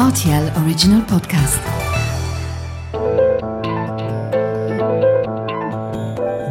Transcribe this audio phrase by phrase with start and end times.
[0.00, 1.60] RTL Original Podcast.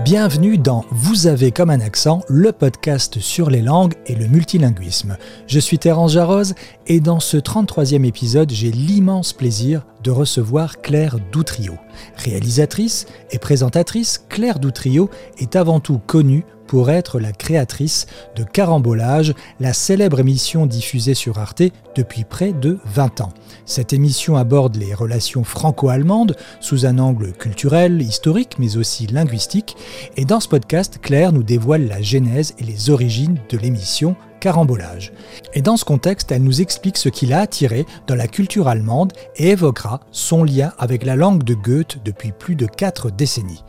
[0.06, 5.18] Bienvenue dans Vous avez comme un accent, le podcast sur les langues et le multilinguisme.
[5.48, 6.54] Je suis Terence Jarose
[6.86, 11.74] et dans ce 33e épisode, j'ai l'immense plaisir de recevoir Claire Doutrio.
[12.18, 15.10] Réalisatrice et présentatrice, Claire Doutrio
[15.40, 18.06] est avant tout connue pour être la créatrice
[18.36, 21.64] de Carambolage, la célèbre émission diffusée sur Arte
[21.96, 23.34] depuis près de 20 ans.
[23.66, 29.78] Cette émission aborde les relations franco-allemandes sous un angle culturel, historique, mais aussi linguistique.
[30.16, 35.12] Et dans ce podcast, Claire nous dévoile la genèse et les origines de l'émission Carambolage.
[35.56, 39.12] Et dans ce contexte, elle nous explique ce qui l'a attiré dans la culture allemande
[39.38, 43.64] et évoquera son lien avec la langue de Goethe depuis plus de quatre décennies.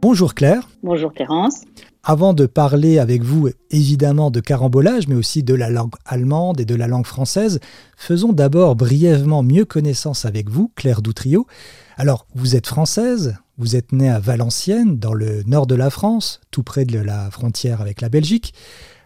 [0.00, 0.68] Bonjour Claire.
[0.84, 1.62] Bonjour Terence.
[2.04, 6.64] Avant de parler avec vous évidemment de carambolage, mais aussi de la langue allemande et
[6.64, 7.58] de la langue française,
[7.96, 11.48] faisons d'abord brièvement mieux connaissance avec vous, Claire Doutrio.
[11.96, 16.40] Alors, vous êtes française, vous êtes née à Valenciennes, dans le nord de la France,
[16.52, 18.54] tout près de la frontière avec la Belgique.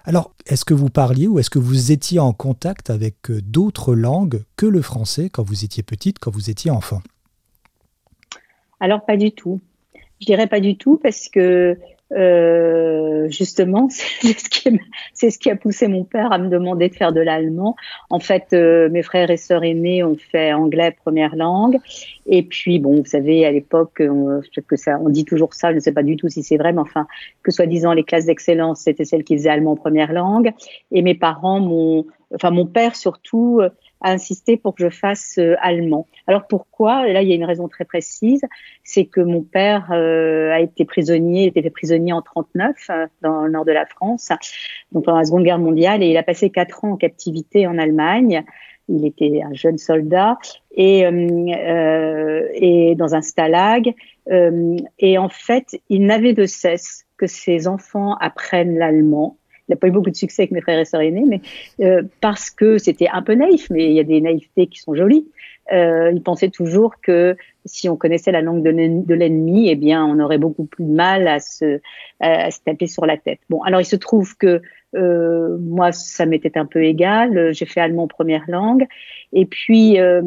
[0.05, 3.95] Alors, est-ce que vous parliez ou est-ce que vous étiez en contact avec euh, d'autres
[3.95, 7.00] langues que le français quand vous étiez petite, quand vous étiez enfant?
[8.78, 9.58] Alors, pas du tout.
[10.23, 11.77] Je dirais pas du tout parce que
[12.12, 14.39] euh, justement, c'est
[15.31, 17.75] ce, qui, a poussé mon père à me demander de faire de l'allemand.
[18.09, 21.79] En fait, euh, mes frères et sœurs aînés ont fait anglais première langue.
[22.27, 25.77] Et puis, bon, vous savez, à l'époque, on, que ça, on dit toujours ça, je
[25.77, 27.09] ne sais pas du tout si c'est vrai, mais enfin,
[27.42, 30.53] que soi-disant les classes d'excellence, c'était celles qui faisaient allemand première langue.
[30.92, 33.61] Et mes parents m'ont, enfin, mon père surtout,
[34.03, 36.06] a insisté pour que je fasse euh, allemand.
[36.27, 37.06] Alors pourquoi?
[37.06, 38.42] Là, il y a une raison très précise,
[38.84, 43.50] c'est que mon père euh, a été prisonnier, était prisonnier en 39 euh, dans le
[43.50, 44.30] nord de la France,
[44.92, 47.78] donc pendant la Seconde Guerre mondiale, et il a passé quatre ans en captivité en
[47.78, 48.45] Allemagne.
[48.89, 50.39] Il était un jeune soldat
[50.73, 53.95] et, euh, et dans un stalag.
[54.28, 59.36] et en fait, il n'avait de cesse que ses enfants apprennent l'allemand
[59.68, 61.40] il n'a pas eu beaucoup de succès avec mes frères et sœurs aînés, mais
[61.80, 64.95] euh, parce que c'était un peu naïf, mais il y a des naïvetés qui sont
[64.95, 65.27] jolies.
[65.73, 70.18] Euh, il pensait toujours que si on connaissait la langue de l'ennemi, eh bien, on
[70.18, 71.80] aurait beaucoup plus de mal à se,
[72.20, 73.39] à se taper sur la tête.
[73.48, 74.61] Bon, alors il se trouve que
[74.95, 77.55] euh, moi, ça m'était un peu égal.
[77.55, 78.86] J'ai fait allemand première langue.
[79.33, 80.20] Et puis euh,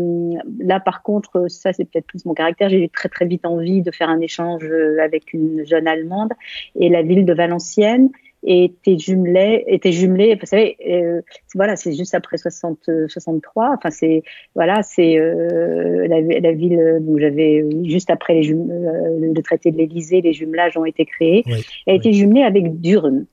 [0.59, 2.69] là, par contre, ça c'est peut-être plus mon caractère.
[2.69, 4.65] J'ai eu très très vite envie de faire un échange
[5.03, 6.31] avec une jeune allemande
[6.79, 8.09] et la ville de Valenciennes
[8.45, 10.35] était jumelé, était jumelé.
[10.35, 11.21] Vous savez, euh,
[11.55, 13.75] voilà, c'est juste après 60, 63.
[13.77, 14.23] Enfin, c'est
[14.53, 19.77] voilà, c'est euh, la, la, ville où j'avais juste après les euh, le traité de
[19.77, 21.43] l'Élysée, les jumelages ont été créés.
[21.85, 23.25] Elle a été jumelée avec Durne.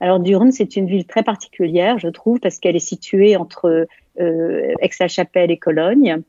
[0.00, 3.86] Alors Durne, c'est une ville très particulière, je trouve, parce qu'elle est située entre
[4.20, 6.22] euh, Aix-la-Chapelle et Cologne.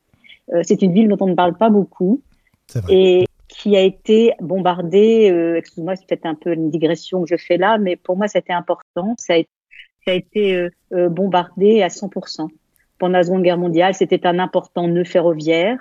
[0.52, 2.20] Euh, c'est une ville dont on ne parle pas beaucoup.
[2.74, 2.94] Vrai.
[2.94, 3.24] Et
[3.62, 5.30] qui a été bombardé.
[5.30, 8.26] Euh, Excuse-moi, c'est peut-être un peu une digression que je fais là, mais pour moi,
[8.26, 9.14] c'était important.
[9.18, 9.42] Ça a,
[10.04, 12.48] ça été euh, euh, bombardé à 100%.
[12.98, 15.78] Pendant la Seconde Guerre mondiale, c'était un important nœud ferroviaire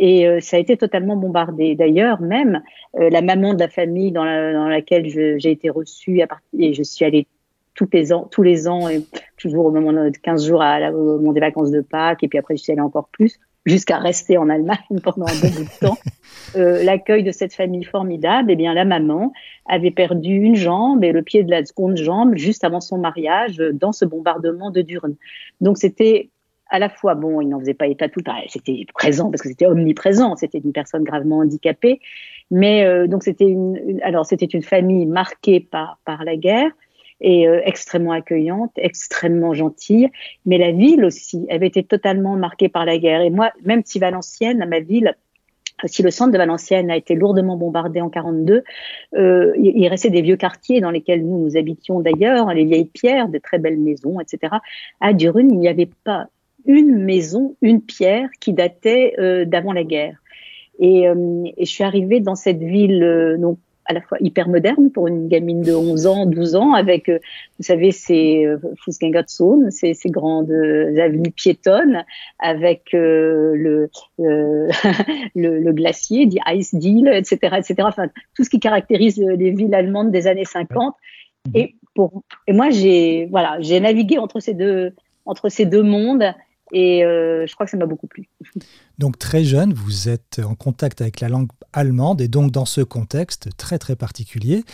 [0.00, 1.76] et euh, ça a été totalement bombardé.
[1.76, 2.62] D'ailleurs, même
[2.94, 6.20] la maman de la famille dans, la, dans laquelle j'ai été reçue
[6.58, 7.28] et je suis allée
[7.74, 9.04] tous les ans, tous les ans, et
[9.36, 12.38] toujours au moment de 15 jours à, au moment des vacances de Pâques, et puis
[12.38, 15.86] après je suis allée encore plus jusqu'à rester en Allemagne pendant un bon bout de
[15.86, 15.98] temps,
[16.56, 19.32] euh, l'accueil de cette famille formidable, eh bien la maman
[19.66, 23.60] avait perdu une jambe et le pied de la seconde jambe juste avant son mariage
[23.60, 25.16] euh, dans ce bombardement de Durne.
[25.60, 26.30] Donc c'était
[26.72, 29.66] à la fois bon, il n'en faisait pas état tout, c'était présent parce que c'était
[29.66, 32.00] omniprésent, c'était une personne gravement handicapée,
[32.52, 36.70] mais euh, donc c'était une, une, alors c'était une famille marquée par par la guerre
[37.20, 40.08] et euh, extrêmement accueillante, extrêmement gentille.
[40.46, 43.20] Mais la ville aussi avait été totalement marquée par la guerre.
[43.20, 45.14] Et moi, même si Valenciennes, ma ville,
[45.84, 48.64] si le centre de Valenciennes a été lourdement bombardé en 42,
[49.14, 53.28] euh, il, restait des vieux quartiers dans lesquels nous nous habitions d'ailleurs, les vieilles pierres,
[53.28, 54.56] de très belles maisons, etc.
[55.00, 56.28] À Durune, il n'y avait pas
[56.66, 60.18] une maison, une pierre qui datait euh, d'avant la guerre.
[60.78, 63.58] Et, euh, je suis arrivée dans cette ville euh, donc
[63.90, 67.18] à la fois hyper moderne pour une gamine de 11 ans, 12 ans, avec, euh,
[67.58, 72.04] vous savez, ces euh, Fußgängerzone, ces, ces grandes euh, avenues piétonnes,
[72.38, 73.90] avec euh, le,
[74.20, 74.68] euh,
[75.34, 77.74] le, le, glacier, dit Eisdiele, etc., etc.
[77.80, 78.06] Enfin,
[78.36, 80.94] tout ce qui caractérise les villes allemandes des années 50.
[81.54, 84.92] Et pour, et moi, j'ai, voilà, j'ai navigué entre ces deux,
[85.26, 86.32] entre ces deux mondes
[86.72, 88.28] et euh, je crois que ça m'a beaucoup plu.
[88.98, 92.80] Donc très jeune, vous êtes en contact avec la langue allemande et donc dans ce
[92.80, 94.64] contexte très très particulier,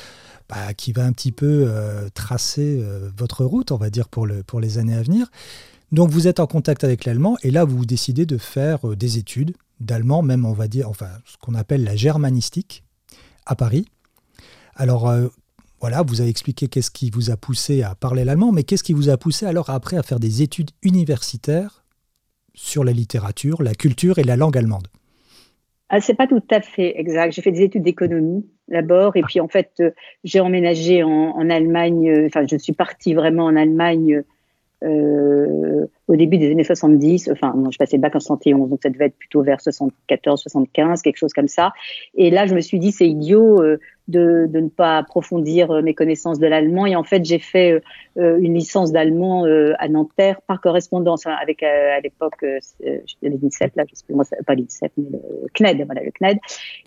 [0.48, 4.26] bah, qui va un petit peu euh, tracer euh, votre route, on va dire, pour,
[4.46, 5.30] pour les années à venir.
[5.92, 9.54] Donc vous êtes en contact avec l'allemand et là vous décidez de faire des études
[9.80, 12.82] d'allemand, même on va dire, enfin ce qu'on appelle la germanistique
[13.44, 13.86] à Paris.
[14.74, 15.12] Alors
[15.80, 18.94] voilà, vous avez expliqué qu'est-ce qui vous a poussé à parler l'allemand, mais qu'est-ce qui
[18.94, 21.84] vous a poussé alors après à faire des études universitaires
[22.56, 24.88] sur la littérature, la culture et la langue allemande
[25.88, 27.32] ah, c'est pas tout à fait exact.
[27.32, 29.92] J'ai fait des études d'économie d'abord, et puis en fait, euh,
[30.24, 32.26] j'ai emménagé en, en Allemagne.
[32.26, 34.24] Enfin, je suis partie vraiment en Allemagne
[34.84, 37.30] euh, au début des années 70.
[37.32, 40.40] Enfin, non, je passais le bac en 71, donc ça devait être plutôt vers 74,
[40.40, 41.72] 75, quelque chose comme ça.
[42.14, 43.78] Et là, je me suis dit, c'est idiot euh,
[44.08, 46.86] de, de, ne pas approfondir euh, mes connaissanses de l'allemand.
[46.86, 47.82] Et en fait, j'ai fait
[48.18, 49.44] euh, une licence d'allemand
[49.78, 52.58] à Nanterre par correspondance hein, avec à l'époque euh,
[53.22, 56.38] l'INSEP, là, je sais plus, moi, pas l'INSEP, mais le CNED, voilà, le CNED.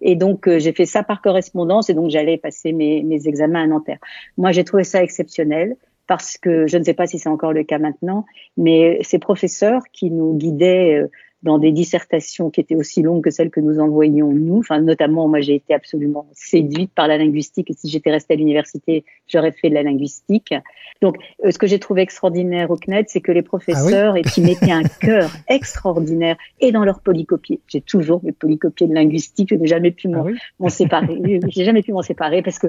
[0.02, 3.68] Et donc, j'ai fait ça par correspondance et donc j'allais passer mes, mes examens à
[3.68, 4.00] Nanterre.
[4.38, 5.76] Moi, j'ai trouvé ça exceptionnel
[6.10, 8.26] parce que je ne sais pas si c'est encore le cas maintenant,
[8.58, 11.08] mais ces professeurs qui nous guidaient euh,
[11.44, 14.58] dans des dissertations qui étaient aussi longues que celles que nous envoyions nous.
[14.58, 17.70] Enfin, notamment, moi, j'ai été absolument séduite par la linguistique.
[17.70, 20.54] Et si j'étais restée à l'université, j'aurais fait de la linguistique.
[21.02, 24.24] Donc, euh, ce que j'ai trouvé extraordinaire au CNED, c'est que les professeurs, ah et
[24.24, 27.62] qui mettaient un cœur extraordinaire, et dans leur polycopier.
[27.68, 29.50] J'ai toujours mes polycopiers de linguistique.
[29.52, 30.24] Je n'ai jamais pu ah
[30.60, 31.40] m'en séparer.
[31.50, 32.68] J'ai jamais pu m'en séparer parce que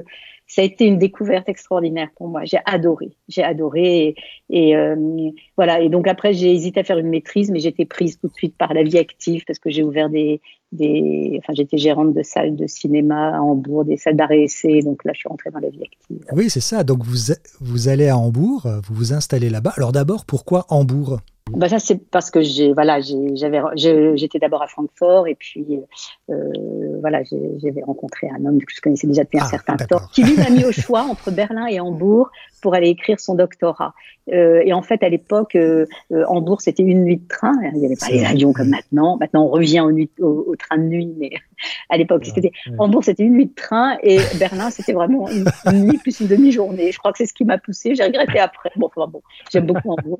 [0.53, 2.43] ça a été une découverte extraordinaire pour moi.
[2.43, 4.15] J'ai adoré, j'ai adoré.
[4.49, 5.79] Et, euh, voilà.
[5.79, 8.57] Et donc après, j'ai hésité à faire une maîtrise, mais j'étais prise tout de suite
[8.57, 10.41] par la vie active parce que j'ai ouvert des,
[10.73, 14.81] des, enfin, j'étais gérante de salles de cinéma à Hambourg, des salles d'arrêt essai.
[14.81, 16.25] Donc là, je suis rentrée dans la vie active.
[16.33, 16.83] Oui, c'est ça.
[16.83, 19.71] Donc vous, vous allez à Hambourg, vous vous installez là-bas.
[19.77, 21.21] Alors d'abord, pourquoi Hambourg?
[21.49, 25.81] Bah ça c'est parce que j'ai voilà j'avais j'étais d'abord à Francfort et puis
[26.29, 26.35] euh,
[27.01, 30.23] voilà j'avais rencontré un homme que je connaissais déjà depuis un ah, certain temps qui
[30.23, 32.29] lui m'a mis au choix entre Berlin et Hambourg
[32.61, 33.95] pour aller écrire son doctorat.
[34.31, 37.53] Euh, et en fait à l'époque euh, euh Hambourg c'était une nuit de train.
[37.73, 39.17] Il n'y avait pas les avions comme maintenant.
[39.17, 41.31] Maintenant on revient au, nuit, au, train de nuit mais
[41.89, 45.85] à l'époque c'était Hambourg c'était une nuit de train et Berlin c'était vraiment une, une,
[45.87, 46.91] nuit plus une demi-journée.
[46.91, 48.69] Je crois que c'est ce qui m'a poussé j'ai regretté après.
[48.75, 49.21] Bon enfin bon
[49.51, 50.19] j'aime beaucoup Hambourg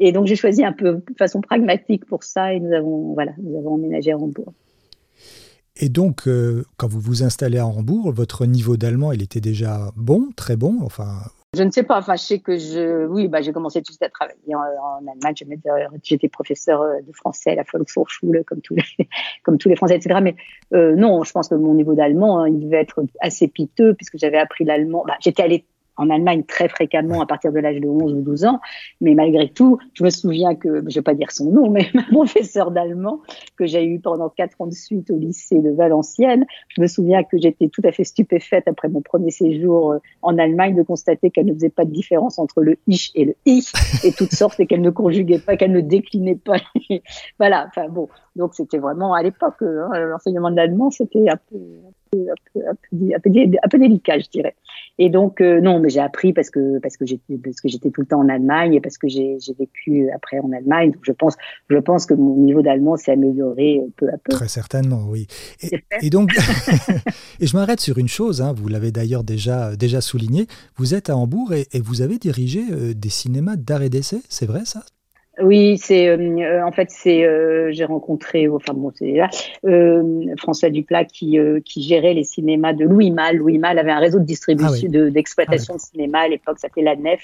[0.00, 3.32] et donc j'ai choisi un peu de façon pragmatique pour ça et nous avons, voilà,
[3.40, 4.52] nous avons emménagé à Hambourg.
[5.76, 9.90] Et donc, euh, quand vous vous installez à Hambourg, votre niveau d'allemand, il était déjà
[9.96, 11.20] bon, très bon enfin...
[11.56, 13.96] Je ne sais pas, enfin, je sais que je, oui, bah, j'ai commencé tout de
[13.96, 15.34] suite à travailler en, Allemagne.
[16.04, 18.84] J'étais professeur euh, de français à la Volkshochschule, comme tous les,
[19.42, 20.20] comme tous les Français, etc.
[20.22, 20.36] Mais
[20.74, 24.16] euh, non, je pense que mon niveau d'allemand, hein, il devait être assez piteux, puisque
[24.16, 25.02] j'avais appris l'allemand.
[25.08, 25.64] Bah, j'étais allée
[26.00, 28.60] en Allemagne très fréquemment à partir de l'âge de 11 ou 12 ans.
[29.00, 31.86] Mais malgré tout, je me souviens que, je ne vais pas dire son nom, mais
[31.94, 33.20] ma professeure d'allemand
[33.56, 37.22] que j'ai eu pendant quatre ans de suite au lycée de Valenciennes, je me souviens
[37.22, 41.30] que j'étais tout à fait stupéfaite après mon premier séjour euh, en Allemagne de constater
[41.30, 43.72] qu'elle ne faisait pas de différence entre le ich et le ich
[44.04, 46.56] et toutes sortes et qu'elle ne conjuguait pas, qu'elle ne déclinait pas.
[47.38, 47.66] voilà.
[47.68, 48.08] Enfin bon.
[48.36, 53.78] Donc c'était vraiment à l'époque, euh, hein, l'enseignement de l'allemand, c'était un peu, un, peu,
[53.78, 54.56] délicat, je dirais.
[54.98, 57.90] Et donc, euh, non, mais j'ai appris parce que, parce que j'étais, parce que j'étais
[57.90, 60.92] tout le temps en Allemagne et parce que j'ai, vécu après en Allemagne.
[60.92, 61.36] Donc, je pense,
[61.68, 64.32] je pense que mon niveau d'allemand s'est amélioré peu à peu.
[64.32, 65.26] Très certainement, oui.
[66.02, 66.30] Et, donc,
[67.40, 70.46] et je m'arrête sur une chose, hein, vous l'avez d'ailleurs déjà, déjà souligné.
[70.76, 74.20] Vous êtes à Hambourg et, et vous avez dirigé euh, des cinémas d'art et d'essai,
[74.28, 74.84] c'est vrai ça?
[75.38, 79.20] Oui, c'est euh, euh, en fait c'est euh, j'ai rencontré enfin bon c'est
[80.38, 83.36] François Duplat qui qui gérait les cinémas de Louis Mal.
[83.36, 86.82] Louis Mal avait un réseau de distribution ah d'exploitation de, cinéma à l'époque, ça s'appelait
[86.82, 87.20] la Nef.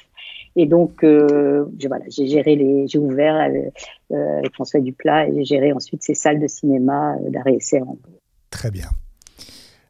[0.54, 3.72] Et donc j'ai voilà j'ai géré les j'ai ouvert avec,
[4.54, 7.80] François Duplat et j'ai géré ensuite ces salles de cinéma d'arrêt essai.
[8.50, 8.88] Très bien.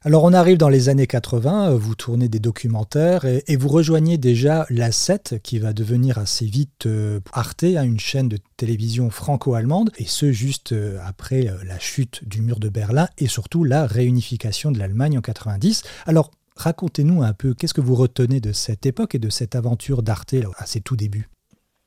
[0.06, 4.18] Alors on arrive dans les années 80, euh, vous tournez des documentaires et, vous rejoignez
[4.18, 9.10] déjà la 7 qui va devenir assez vite euh, Arte, hein, une chaîne de télévision
[9.10, 13.84] franco-allemande, et ce juste euh, après la chute du mur de Berlin et surtout la
[13.84, 15.82] réunification de l'Allemagne en 90.
[16.06, 20.04] Alors racontez-nous un peu, qu'est-ce que vous retenez de cette époque et de cette aventure
[20.04, 21.28] d'Arte à ses tout débuts?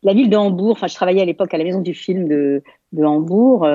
[0.04, 2.62] La ville de Hambourg, enfin je travaillais à l'époque à la maison du film de,
[2.98, 3.66] Hambourg,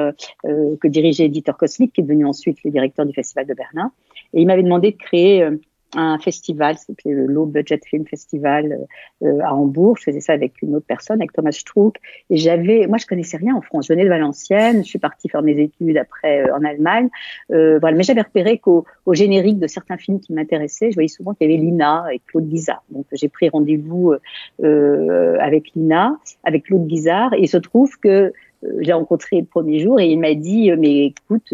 [0.42, 3.90] que dirigeait Dieter Kosmik, qui est devenu ensuite le directeur du Festival de Berlin.
[4.34, 5.56] Et il m'avait demandé de créer euh,
[5.96, 8.86] un festival, c'était le Low Budget Film Festival
[9.22, 9.96] euh, à Hambourg.
[9.98, 11.96] Je faisais ça avec une autre personne, avec Thomas Struck.
[12.30, 13.86] Et j'avais, moi, je connaissais rien en France.
[13.88, 14.82] Je venais de Valenciennes.
[14.84, 17.08] Je suis partie faire mes études après euh, en Allemagne.
[17.52, 21.08] Euh, voilà, mais j'avais repéré qu'au au générique de certains films qui m'intéressaient, je voyais
[21.08, 22.82] souvent qu'il y avait Lina et Claude Guizard.
[22.90, 24.14] Donc j'ai pris rendez-vous
[24.60, 27.34] avec Lina, avec Claude Guizard.
[27.34, 28.32] Et il se trouve que
[28.80, 31.52] j'ai rencontré le premier jour et il m'a dit, mais écoute,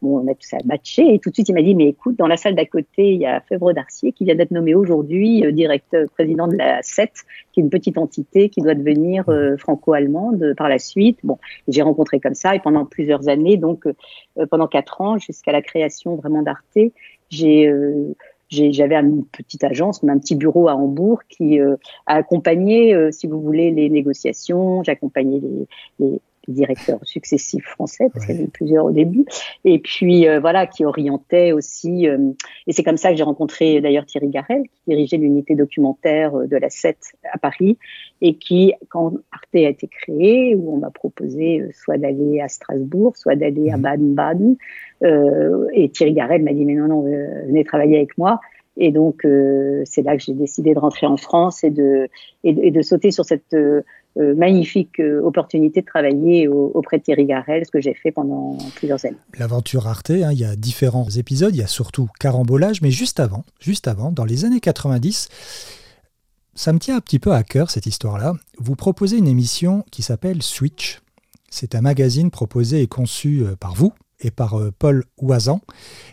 [0.00, 2.16] bon, on a tout ça matché et tout de suite il m'a dit, mais écoute,
[2.16, 5.44] dans la salle d'à côté, il y a Fèvre d'Arcier qui vient d'être nommé aujourd'hui
[5.52, 7.12] directeur président de la CET,
[7.52, 9.24] qui est une petite entité qui doit devenir
[9.58, 11.18] franco-allemande par la suite.
[11.24, 11.38] Bon,
[11.68, 13.86] j'ai rencontré comme ça et pendant plusieurs années, donc
[14.50, 16.78] pendant quatre ans jusqu'à la création vraiment d'Arte,
[17.30, 17.72] j'ai
[18.52, 21.76] j'avais une petite agence, un petit bureau à Hambourg qui euh,
[22.06, 24.82] a accompagné, euh, si vous voulez, les négociations.
[24.82, 25.66] J'accompagnais les,
[25.98, 29.24] les, directeurs successifs français, parce qu'il y en avait plusieurs au début,
[29.64, 32.06] et puis euh, voilà, qui orientait aussi.
[32.06, 36.56] et c'est comme ça que j'ai rencontré d'ailleurs Thierry Garel, qui dirigeait l'unité documentaire de
[36.56, 36.96] la 7
[37.30, 37.76] à Paris,
[38.20, 43.16] et qui, quand Arte a été créé, où on m'a proposé soit d'aller à Strasbourg,
[43.16, 43.76] soit d'aller à.
[43.82, 44.56] Baden-Baden,
[45.02, 48.40] euh, et Thierry Garel m'a dit mais non non venez travailler avec moi.
[48.78, 52.08] Et donc euh, c'est là que j'ai décidé de rentrer en France et de
[52.44, 53.82] et, de sauter sur cette euh,
[54.16, 59.16] magnifique opportunité de travailler auprès de Thierry Garel, ce que j'ai fait pendant plusieurs années.
[59.38, 63.20] L'aventure Arte, hein, il y a différents épisodes, il y a surtout carambolage, mais juste
[63.20, 65.28] avant, juste avant, dans les années 90,
[66.54, 68.34] ça me tient un petit peu à cœur cette histoire-là.
[68.58, 71.00] Vous proposez une émission qui s'appelle Switch.
[71.50, 73.92] C'est un magazine proposé et conçu par vous,
[74.24, 75.60] et par euh, Paul Oisan,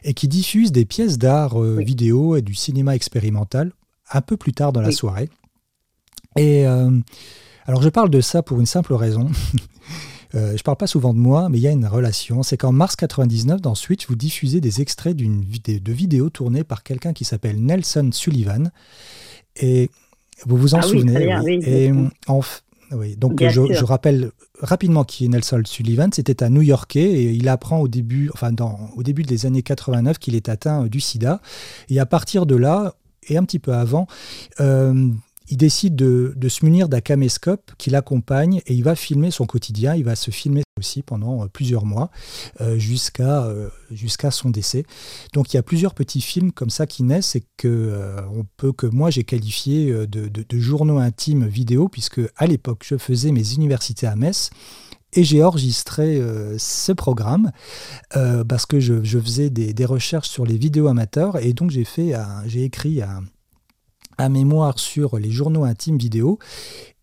[0.03, 3.71] et qui diffuse des pièces d'art euh, vidéo et du cinéma expérimental
[4.11, 5.29] un peu plus tard dans la soirée.
[6.35, 6.91] Et euh,
[7.65, 9.27] alors je parle de ça pour une simple raison.
[10.35, 12.43] Euh, je parle pas souvent de moi, mais il y a une relation.
[12.43, 16.63] C'est qu'en mars 99, dans Switch, vous diffusez des extraits d'une vidéo, de vidéos tournées
[16.63, 18.69] par quelqu'un qui s'appelle Nelson Sullivan.
[19.55, 19.89] Et
[20.45, 21.91] vous vous en ah souvenez oui, Et
[22.27, 22.41] en,
[22.91, 26.09] oui, donc je, rappelle rapidement qui est Nelson Sullivan.
[26.13, 30.17] C'était un New-Yorkais et il apprend au début, enfin dans, au début des années 89
[30.17, 31.41] qu'il est atteint du sida.
[31.89, 32.95] Et à partir de là,
[33.27, 34.07] et un petit peu avant,
[34.59, 35.09] euh,
[35.49, 39.95] il décide de, se munir d'un caméscope qui l'accompagne et il va filmer son quotidien.
[39.95, 42.09] Il va se filmer aussi pendant euh, plusieurs mois
[42.61, 44.83] euh, jusqu'à euh, jusqu'à son décès.
[45.33, 48.71] Donc il y a plusieurs petits films comme ça qui naissent et que on peut
[48.71, 53.53] que moi j'ai qualifié de, de, journaux intimes vidéo puisque à l'époque je faisais mes
[53.53, 54.51] universités à Metz
[55.13, 56.21] et j'ai enregistré
[56.57, 57.51] ce programme
[58.47, 61.85] parce que je, je faisais des, des, recherches sur les vidéos amateurs et donc j'ai
[61.85, 62.13] fait
[62.45, 63.23] j'ai écrit un
[64.27, 66.39] mémoire sur les journaux intimes vidéo.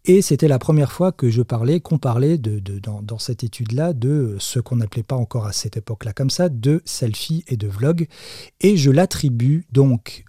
[0.08, 4.36] Et c'était la première fois que je parlais, qu'on parlait de, dans, cette étude-là de
[4.38, 8.06] ce qu'on n'appelait pas encore à cette époque-là comme ça, de selfie et de vlog.
[8.60, 10.25] Et je l'attribue donc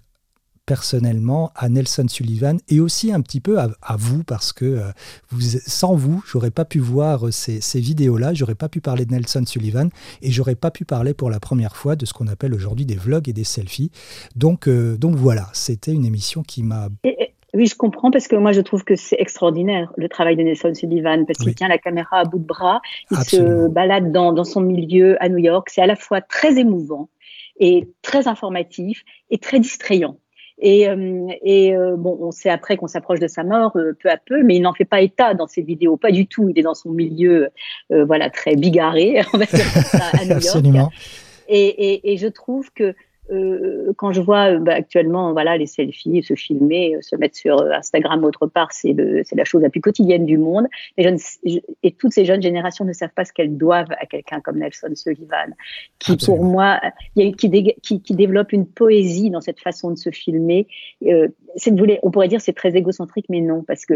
[0.68, 4.90] personnellement à Nelson Sullivan et aussi un petit peu à, vous parce que euh,
[5.30, 9.12] vous, sans vous, j'aurais pas pu voir ces, ces vidéos-là, j'aurais pas pu parler de
[9.12, 9.88] Nelson Sullivan
[10.20, 12.96] et j'aurais pas pu parler pour la première fois de ce qu'on appelle aujourd'hui des
[12.96, 13.90] vlogs et des selfies.
[14.36, 16.88] Donc, euh, donc voilà, c'était une émission qui m'a
[17.54, 20.74] oui, je comprends parce que moi je trouve que c'est extraordinaire le travail de Nelson
[20.74, 24.44] Sullivan parce qu'il tient la caméra à bout de bras, il se balade dans, dans
[24.44, 27.08] son milieu à New York, c'est à la fois très émouvant
[27.58, 30.18] et très informatif et très distrayant.
[30.60, 34.10] Et, euh, et euh, bon, on sait après qu'on s'approche de sa mort euh, peu
[34.10, 36.48] à peu, mais il n'en fait pas état dans ses vidéos, pas du tout.
[36.48, 37.48] Il est dans son milieu,
[37.90, 40.32] voilà, très bigarré, on va dire ça, à New York.
[40.36, 40.90] Absolument.
[41.48, 42.94] Et, et, et, je trouve que
[43.30, 47.36] euh, quand je vois euh, bah, actuellement voilà les selfies se filmer euh, se mettre
[47.36, 50.66] sur Instagram autre part c'est la chose la plus quotidienne du monde.
[50.96, 51.18] Les jeunes
[51.82, 54.94] et toutes ces jeunes générations ne savent pas ce qu'elles doivent à quelqu'un comme Nelson
[54.94, 55.54] Sullivan
[55.98, 56.80] qui pour moi
[57.14, 57.32] qui,
[57.82, 60.66] qui, qui, développe une poésie dans cette façon de se filmer.
[61.06, 61.28] Euh,
[62.02, 63.94] on pourrait dire c'est très égocentrique mais non parce que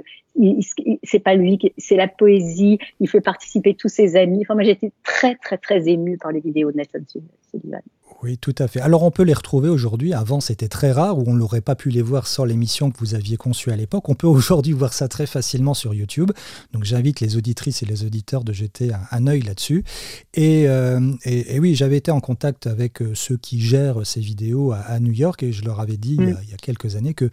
[1.03, 4.41] c'est pas lui c'est la poésie il fait participer tous ses amis.
[4.43, 7.05] Enfin moi j'étais très très très émue par les vidéos de Nelson
[7.51, 7.83] Sullivan
[8.23, 8.81] oui, tout à fait.
[8.81, 10.13] Alors on peut les retrouver aujourd'hui.
[10.13, 13.15] Avant, c'était très rare où on n'aurait pas pu les voir sans l'émission que vous
[13.15, 14.09] aviez conçue à l'époque.
[14.09, 16.31] On peut aujourd'hui voir ça très facilement sur YouTube.
[16.73, 19.85] Donc j'invite les auditrices et les auditeurs de jeter un, œil là-dessus.
[20.39, 24.99] Euh, et, oui, j'avais été en contact avec euh, ceux qui gèrent ces vidéos à,
[25.01, 27.31] New York et je leur avais dit il, y a, quelques années que,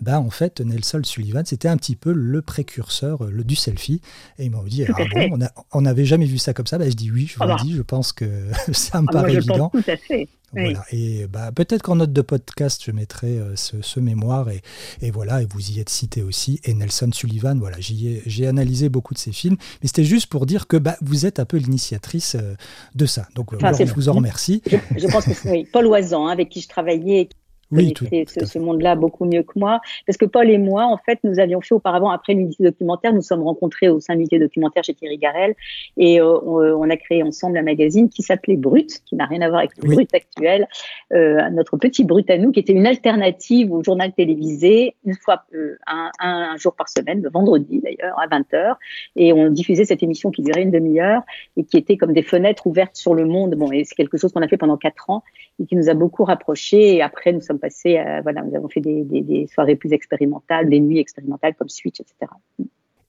[0.00, 4.00] ben, en fait, Nelson Sullivan, c'était un petit peu le précurseur le, du selfie.
[4.38, 5.38] Et ils m'ont dit, ah
[5.72, 6.78] on n'avait jamais vu ça comme ça.
[6.78, 8.24] Ben, je dis oui, je vous le dis, je pense que
[8.72, 9.70] ça me ah, paraît évident.
[9.70, 10.13] tout à fait.
[10.52, 10.84] Voilà.
[10.92, 14.62] Et bah, peut-être qu'en note de podcast, je mettrai euh, ce, mémoire et,
[15.02, 16.60] et, voilà, et vous y êtes cité aussi.
[16.64, 20.66] Et Nelson Sullivan, voilà, j'ai analysé beaucoup de ses films, mais c'était juste pour dire
[20.66, 22.54] que bah, vous êtes un peu l'initiatrice euh,
[22.94, 23.26] de ça.
[23.34, 24.62] Donc, euh, je vous en remercie.
[24.96, 27.28] Je, pense que c'est Paul Oisan, hein, avec qui je travaillais,
[27.74, 29.80] connaissez ce, monde-là beaucoup mieux que moi.
[30.06, 33.22] Parce que Paul et moi, en fait, nous avions fait auparavant, après l'unité documentaire, nous
[33.22, 35.54] sommes rencontrés au sein de l'unité documentaire chez Thierry Garel
[35.96, 39.48] et euh, on, a créé ensemble un magazine qui s'appelait Brut, qui n'a rien à
[39.48, 40.68] voir avec le Brut actuel,
[41.12, 45.44] euh, notre petit Brut à nous, qui était une alternative au journal télévisé, une fois,
[45.54, 48.74] euh, un, un, jour par semaine, le vendredi d'ailleurs, à 20h.
[49.16, 51.22] Et on diffusait cette émission qui durait une demi-heure
[51.56, 53.54] et qui était comme des fenêtres ouvertes sur le monde.
[53.54, 55.22] Bon, et c'est quelque chose qu'on a fait pendant quatre ans
[55.60, 56.96] et qui nous a beaucoup rapprochés.
[56.96, 57.58] Et après, nous sommes
[57.98, 61.68] à, voilà, nous avons fait des, des, des soirées plus expérimentales, des nuits expérimentales comme
[61.68, 62.30] Switch, etc.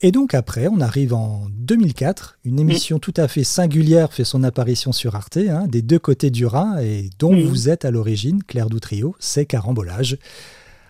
[0.01, 4.43] Et donc après, on arrive en 2004, une émission tout à fait singulière fait son
[4.43, 8.43] apparition sur Arte, hein, des deux côtés du Rhin, et dont vous êtes à l'origine,
[8.43, 10.17] Claire Doutrio, c'est Carambolage.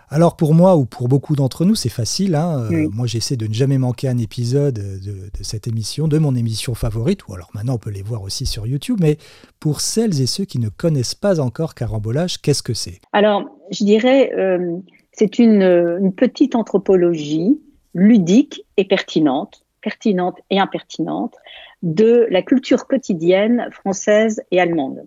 [0.10, 2.36] Alors pour moi ou pour beaucoup d'entre nous, c'est facile.
[2.36, 6.36] Hein, euh, moi, j'essaie de ne jamais manquer un épisode de, cette émission, de mon
[6.36, 8.98] émission favorite, ou alors maintenant on peut les voir aussi sur YouTube.
[9.01, 9.17] Mais
[9.60, 13.00] pour celles et ceux qui ne connaissent pas encore Carambolage, qu'est-ce que c'est?
[13.13, 14.77] Alors, je dirais, euh,
[15.12, 17.60] c'est une, une, petite anthropologie
[17.93, 21.36] ludique et pertinente, pertinente et impertinente,
[21.81, 25.05] de la culture quotidienne française et allemande.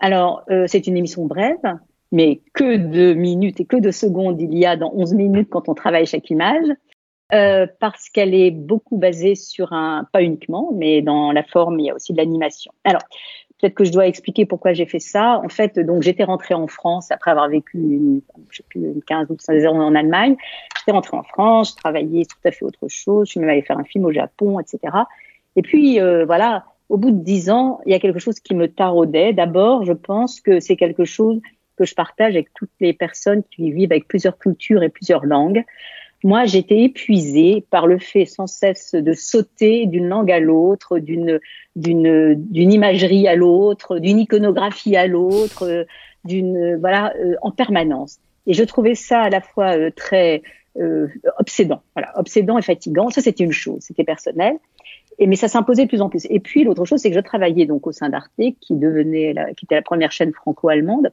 [0.00, 1.78] Alors, euh, c'est une émission brève,
[2.10, 5.68] mais que de minutes et que de secondes il y a dans 11 minutes quand
[5.68, 6.66] on travaille chaque image,
[7.32, 11.86] euh, parce qu'elle est beaucoup basée sur un, pas uniquement, mais dans la forme, il
[11.86, 12.72] y a aussi de l'animation.
[12.84, 13.02] Alors,
[13.62, 15.40] peut-être que je dois expliquer pourquoi j'ai fait ça.
[15.44, 19.02] En fait, donc j'étais rentrée en France après avoir vécu une, je sais plus, une
[19.02, 20.36] 15 ou 16 ans en Allemagne.
[20.76, 23.28] J'étais rentrée en France, je travaillais tout à fait autre chose.
[23.28, 24.92] Je suis même allée faire un film au Japon, etc.
[25.54, 28.56] Et puis euh, voilà, au bout de 10 ans, il y a quelque chose qui
[28.56, 29.32] me taraudait.
[29.32, 31.40] D'abord, je pense que c'est quelque chose
[31.76, 35.64] que je partage avec toutes les personnes qui vivent avec plusieurs cultures et plusieurs langues.
[36.24, 41.40] Moi, j'étais épuisée par le fait sans cesse de sauter d'une langue à l'autre, d'une
[41.74, 45.86] d'une d'une imagerie à l'autre, d'une iconographie à l'autre,
[46.24, 48.18] d'une voilà euh, en permanence.
[48.46, 50.42] Et je trouvais ça à la fois euh, très
[50.78, 53.10] euh, obsédant, voilà, obsédant et fatigant.
[53.10, 54.54] Ça, c'était une chose, c'était personnel.
[55.18, 56.26] Et mais ça s'imposait de plus en plus.
[56.30, 59.52] Et puis l'autre chose, c'est que je travaillais donc au sein d'Arte, qui devenait, la,
[59.54, 61.12] qui était la première chaîne franco-allemande.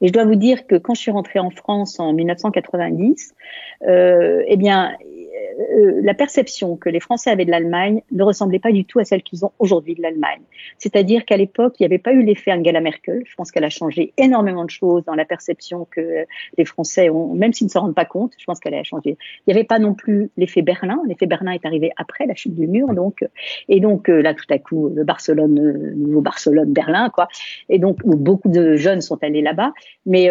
[0.00, 3.34] Et je dois vous dire que quand je suis rentrée en France en 1990,
[3.86, 4.96] euh, eh bien,
[5.58, 9.04] euh, la perception que les Français avaient de l'Allemagne ne ressemblait pas du tout à
[9.04, 10.42] celle qu'ils ont aujourd'hui de l'Allemagne.
[10.78, 13.22] C'est-à-dire qu'à l'époque, il n'y avait pas eu l'effet Angela Merkel.
[13.26, 17.34] Je pense qu'elle a changé énormément de choses dans la perception que les Français ont,
[17.34, 18.32] même s'ils ne se rendent pas compte.
[18.38, 19.16] Je pense qu'elle a changé.
[19.46, 21.00] Il n'y avait pas non plus l'effet Berlin.
[21.06, 23.24] L'effet Berlin est arrivé après la chute du mur, donc
[23.68, 27.28] et donc euh, là tout à coup le Barcelone, euh, nouveau Barcelone, Berlin, quoi.
[27.68, 29.72] Et donc beaucoup de jeunes sont allés là-bas.
[30.06, 30.30] Mais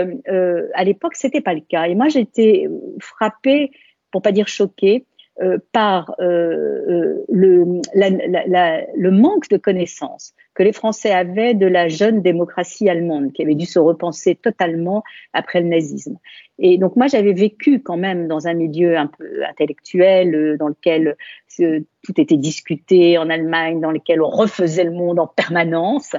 [0.74, 1.86] à l'époque, c'était pas le cas.
[1.86, 2.68] Et moi, j'étais
[3.00, 3.72] frappée,
[4.12, 5.06] pour pas dire choquée,
[5.42, 6.24] euh, par euh,
[6.90, 8.10] euh, le, la,
[8.48, 13.44] la, le manque de connaissances que les Français avaient de la jeune démocratie allemande, qui
[13.44, 16.18] avait dû se repenser totalement après le nazisme.
[16.58, 21.16] Et donc moi, j'avais vécu quand même dans un milieu un peu intellectuel, dans lequel
[21.56, 26.16] tout était discuté en Allemagne, dans lequel on refaisait le monde en permanence.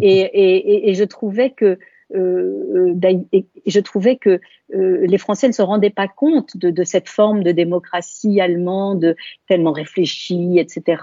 [0.00, 1.76] Et, et, et je trouvais que
[2.14, 4.40] euh, euh je trouvais que
[4.74, 9.14] euh, les Français ne se rendaient pas compte de, cette forme de démocratie allemande
[9.48, 11.02] tellement réfléchie, etc.,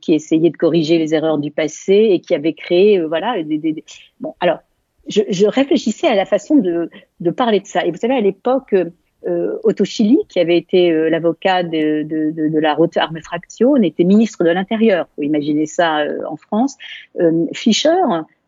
[0.00, 3.36] qui essayait de corriger les erreurs du passé et qui avait créé, voilà,
[4.20, 4.34] bon.
[4.40, 4.58] Alors,
[5.08, 6.90] je, réfléchissais à la façon de,
[7.30, 7.84] parler de ça.
[7.84, 8.74] Et vous savez, à l'époque,
[9.24, 15.08] Otto Chili, qui avait été l'avocat de, la Rote Arme Fraction, était ministre de l'Intérieur.
[15.16, 16.76] Faut imaginer ça en France.
[17.52, 18.00] Fischer,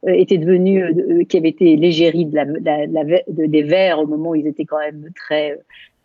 [0.07, 4.31] était devenu, euh, euh, qui avait été l'égérie de la, de, des Verts au moment
[4.31, 5.59] où ils étaient quand même très,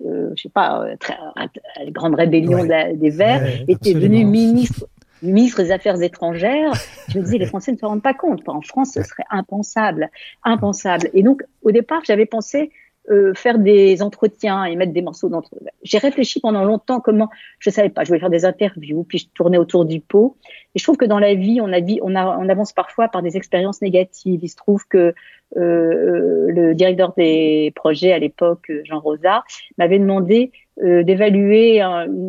[0.05, 4.88] euh, je sais pas, très, la grande rébellion des Verts, était devenu ministre
[5.21, 6.71] ministre des Affaires étrangères,
[7.09, 8.47] je me disais, les Français ne se rendent pas compte.
[8.47, 10.09] En France, ce serait impensable,
[10.45, 11.09] impensable.
[11.13, 12.71] Et donc, au départ, j'avais pensé
[13.10, 15.50] euh, faire des entretiens et mettre des morceaux d'entre.
[15.82, 19.28] J'ai réfléchi pendant longtemps comment, je savais pas, je voulais faire des interviews, puis je
[19.34, 20.38] tournais autour du pot.
[20.76, 21.74] Et je trouve que dans la vie, on,
[22.15, 24.41] avance parfois par des expériences négatives.
[24.43, 25.15] Il se trouve que
[25.58, 29.43] euh, le directeur des projets à l'époque, Jean Rosa,
[29.80, 30.52] m'avait demandé
[30.84, 31.78] euh, d'évaluer.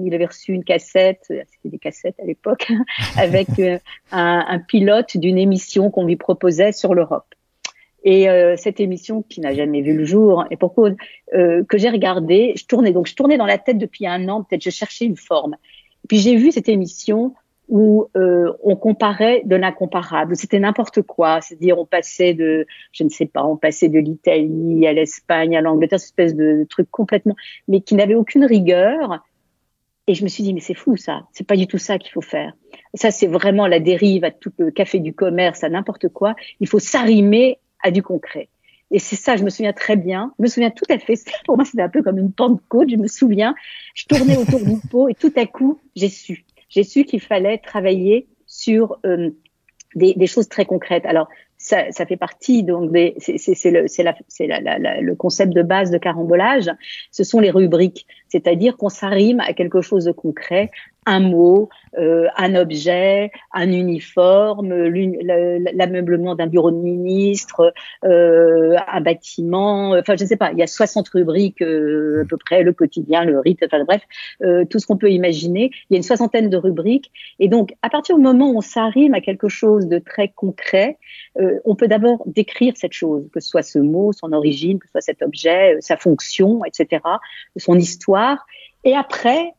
[0.05, 2.73] Il avait reçu une cassette, c'était des cassettes à l'époque,
[3.19, 3.79] avec euh,
[4.13, 7.27] un pilote d'une émission qu'on lui proposait sur l'Europe.
[8.03, 10.95] Et euh, cette émission qui n'a jamais vu le jour, et pour cause
[11.35, 14.43] euh, que j'ai regardé, je tournais donc je tournais dans la tête depuis un an,
[14.43, 15.57] peut-être je cherchais une forme.
[16.09, 17.35] puis j'ai vu cette émission
[17.71, 20.35] où euh, on comparait de l'incomparable.
[20.35, 24.87] C'était n'importe quoi, c'est-à-dire on passait de, je ne sais pas, on passait de l'Italie
[24.89, 27.37] à l'Espagne, à l'Angleterre, cette espèce de truc complètement,
[27.69, 29.25] mais qui n'avait aucune rigueur.
[30.09, 32.11] Et je me suis dit, mais c'est fou ça, c'est pas du tout ça qu'il
[32.11, 32.55] faut faire.
[32.95, 36.35] Ça, c'est vraiment la dérive à tout le café du commerce, à n'importe quoi.
[36.59, 38.49] Il faut s'arrimer à du concret.
[38.91, 40.33] Et c'est ça, je me souviens très bien.
[40.39, 41.15] Je me souviens tout à fait.
[41.47, 42.91] Pour moi, c'était un peu comme une pentecôte.
[42.91, 43.55] Je me souviens,
[43.95, 46.45] je tournais autour du pot et tout à coup, j'ai su.
[46.69, 49.31] J'ai su qu'il fallait travailler sur euh,
[49.95, 51.07] des, des, choses très concrètes.
[51.07, 55.91] Alors, ça, ça fait partie donc c'est le, la, la, la, le concept de base
[55.91, 56.71] de carambolage.
[57.11, 60.71] Ce sont les rubriques, c'est-à-dire qu'on s'arrime à quelque chose de concret,
[61.07, 67.73] un mot, euh, un objet, un uniforme, l'ameublement d'un bureau de ministre,
[68.05, 72.25] euh, un bâtiment, enfin je ne sais pas, il y a 60 rubriques euh, à
[72.27, 74.03] peu près, le quotidien, le rite, enfin bref,
[74.43, 75.71] euh, tout ce qu'on peut imaginer.
[75.89, 77.11] Il y a une soixantaine de rubriques.
[77.39, 80.99] Et donc, à partir du moment où on s'arrime à quelque chose de très concret,
[81.39, 84.87] euh, on peut d'abord décrire cette chose, que ce soit ce mot, son origine, que
[84.87, 87.03] ce soit cet objet, sa fonction, etc.,
[87.57, 88.47] son histoire.
[88.85, 89.55] Et après,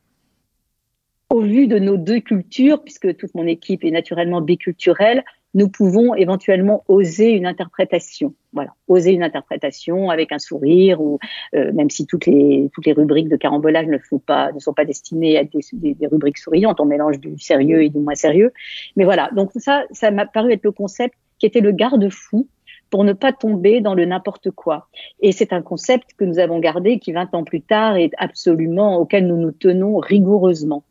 [1.32, 6.13] au vu de nos deux cultures, puisque toute mon équipe est naturellement biculturelle, nous pouvons
[6.13, 8.34] éventuellement oser une interprétation.
[8.54, 11.20] Voilà, oser une interprétation avec un sourire, ou
[11.56, 14.74] euh, même si toutes les toutes les rubriques de carambolage ne sont pas ne sont
[14.74, 18.52] pas destinées à des, des, rubriques souriantes, on mélange du sérieux et du moins sérieux.
[18.98, 22.48] Mais voilà, donc ça, ça m'a paru être le concept qui était le garde-fou
[22.89, 24.89] pour ne pas tomber dans le n'importe quoi.
[25.22, 28.98] Et c'est un concept que nous avons gardé qui 20 ans plus tard est absolument
[28.98, 30.84] auquel nous nous tenons rigoureusement.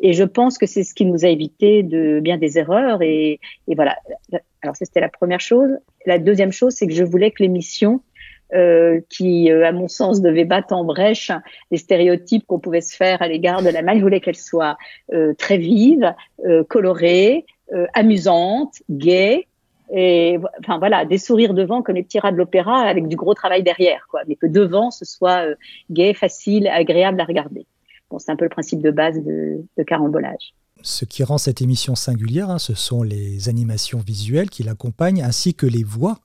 [0.00, 3.02] Et je pense que c'est ce qui nous a évité de bien des erreurs.
[3.02, 3.96] Et, et voilà.
[4.62, 5.70] Alors, c'était la première chose.
[6.06, 8.00] La deuxième chose, c'est que je voulais que l'émission,
[8.54, 11.30] euh, qui, euh, à mon sens, devait battre en brèche
[11.70, 14.76] les stéréotypes qu'on pouvait se faire à l'égard de la maille, je voulais qu'elle soit
[15.12, 19.46] euh, très vive, euh, colorée, euh, amusante, gaie,
[19.92, 23.34] et enfin voilà des sourires devant comme les petits rats de l'opéra avec du gros
[23.34, 25.54] travail derrière quoi mais que devant ce soit euh,
[25.90, 27.66] gai facile agréable à regarder
[28.18, 30.54] c'est un peu le principe de base de, carambolage.
[30.82, 35.54] Ce qui rend cette émission singulière, hein, ce sont les animations visuelles qui l'accompagnent, ainsi
[35.54, 36.18] que les voix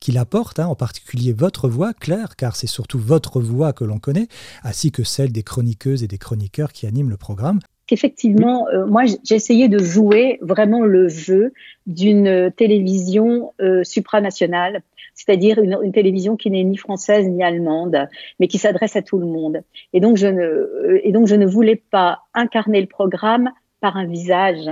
[0.00, 3.98] qui l'apportent, hein, en particulier votre voix, Claire, car c'est surtout votre voix que l'on
[3.98, 4.28] connaît,
[4.64, 7.60] ainsi que celle des chroniqueuses et des chroniqueurs qui animent le programme.
[7.90, 11.52] Effectivement, euh, moi j'ai essayé de jouer vraiment le jeu
[11.86, 14.82] d'une télévision euh, supranationale
[15.20, 19.26] c'est-à-dire une, télévision qui n'est ni française ni allemande, mais qui s'adresse à tout le
[19.26, 19.62] monde.
[19.92, 23.98] Et donc, je ne, euh, et donc, je ne voulais pas incarner le programme par
[23.98, 24.70] un visage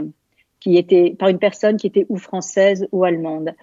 [0.61, 3.55] qui était, par une personne qui était ou française ou allemande.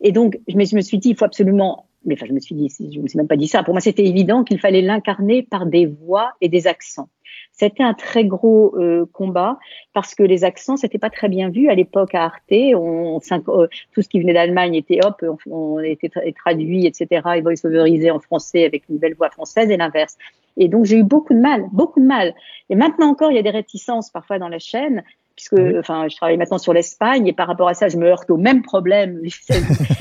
[0.00, 2.40] Et donc, je me, je me suis dit, il faut absolument mais enfin, je me
[2.40, 3.62] suis dit, je me suis même pas dit ça.
[3.62, 7.08] Pour moi, c'était évident qu'il fallait l'incarner par des voix et des accents.
[7.52, 9.58] C'était un très gros euh, combat
[9.92, 12.52] parce que les accents, c'était pas très bien vu à l'époque à Arte.
[12.52, 17.22] Euh, tout ce qui venait d'Allemagne était hop, on était traduit, etc.
[17.36, 20.16] et voice-overisé en français avec une belle voix française et l'inverse.
[20.56, 22.34] Et donc j'ai eu beaucoup de mal, beaucoup de mal.
[22.70, 25.02] Et maintenant encore, il y a des réticences parfois dans la chaîne
[25.36, 28.30] puisque enfin je travaille maintenant sur l'Espagne et par rapport à ça je me heurte
[28.30, 29.20] au même problème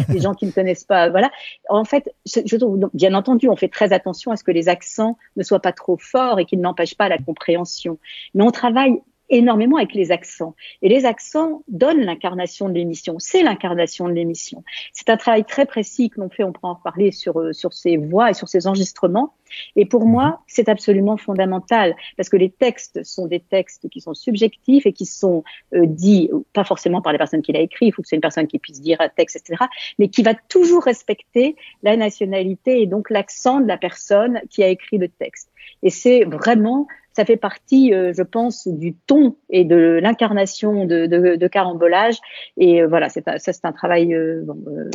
[0.09, 1.31] les gens qui ne connaissent pas voilà
[1.69, 5.17] en fait je trouve bien entendu on fait très attention à ce que les accents
[5.35, 7.99] ne soient pas trop forts et qu'ils n'empêchent pas la compréhension
[8.33, 10.55] mais on travaille énormément avec les accents.
[10.81, 13.15] Et les accents donnent l'incarnation de l'émission.
[13.17, 14.63] C'est l'incarnation de l'émission.
[14.93, 16.43] C'est un travail très précis que l'on fait.
[16.43, 19.33] On peut en parler sur, euh, sur ces voix et sur ces enregistrements.
[19.75, 20.37] Et pour moi, mhm.
[20.47, 25.05] c'est absolument fondamental parce que les textes sont des textes qui sont subjectifs et qui
[25.05, 28.15] sont euh, dits, pas forcément par les personnes qui l'ont écrit, il faut que c'est
[28.15, 29.65] une personne qui puisse dire un texte, etc.,
[29.99, 34.67] mais qui va toujours respecter la nationalité et donc l'accent de la personne qui a
[34.67, 35.49] écrit le texte.
[35.83, 41.05] Et c'est vraiment ça fait partie, euh, je pense, du ton et de l'incarnation de,
[41.07, 42.17] de, de, carambolage.
[42.57, 44.45] Et euh, voilà, c'est ça, c'est un travail euh,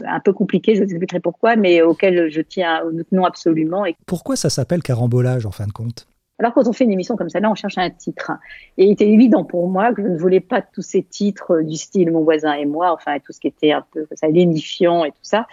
[0.06, 0.74] un peu compliqué.
[0.74, 3.84] Je vous expliquerai pourquoi, mais auquel je tiens, nous tenons absolument.
[3.84, 3.96] Et...
[4.06, 6.06] Pourquoi ça s'appelle carambolage en fin de compte
[6.38, 8.32] alors quand on fait une émission comme ça, là, on cherche un titre.
[8.76, 11.76] Et il était évident pour moi que je ne voulais pas tous ces titres du
[11.76, 15.12] style Mon voisin et moi, enfin tout ce qui était un peu ça, lénifiant et
[15.12, 15.46] tout ça.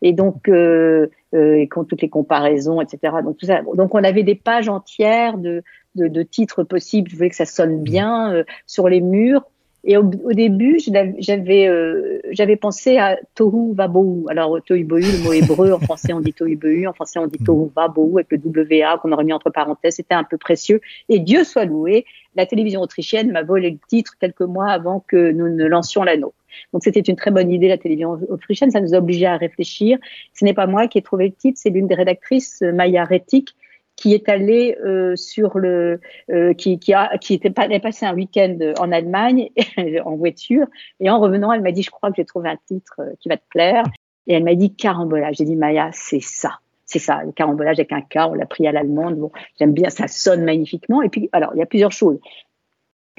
[0.00, 3.16] Et donc, euh, euh, et toutes les comparaisons, etc.
[3.22, 3.60] Donc tout ça.
[3.74, 5.62] Donc on avait des pages entières de,
[5.94, 7.10] de, de titres possibles.
[7.10, 9.44] Je voulais que ça sonne bien euh, sur les murs.
[9.82, 14.24] Et au, début, j'avais euh, j'avais pensé à Tohu Vabohu.
[14.28, 17.26] Alors Tohu Bohu, le mot hébreu, en français on dit Tohu Bohu, en français on
[17.26, 19.96] dit Tohu Vabohu avec le WA qu'on aurait mis entre parenthèses.
[19.96, 20.82] C'était un peu précieux.
[21.08, 22.04] Et Dieu soit loué,
[22.36, 26.34] la télévision autrichienne m'a volé le titre quelques mois avant que nous ne lancions l'anneau.
[26.74, 28.70] Donc c'était une très bonne idée, la télévision autrichienne.
[28.70, 29.98] Ça nous a obligés à réfléchir.
[30.34, 33.54] Ce n'est pas moi qui ai trouvé le titre, c'est l'une des rédactrices, Maya Retik,
[34.00, 38.14] qui est allée euh, sur le, euh, qui, qui, a, qui était pas, passé un
[38.14, 39.50] week-end en Allemagne
[40.06, 40.66] en voiture
[41.00, 43.28] et en revenant, elle m'a dit, je crois que j'ai trouvé un titre euh, qui
[43.28, 43.84] va te plaire.
[44.26, 45.36] Et elle m'a dit carambolage.
[45.36, 46.60] J'ai dit Maya, c'est ça.
[46.86, 49.16] C'est ça, le carambolage avec un K, on l'a pris à l'allemande.
[49.16, 51.02] Bon, j'aime bien, ça sonne magnifiquement.
[51.02, 52.18] Et puis, alors, il y a plusieurs choses.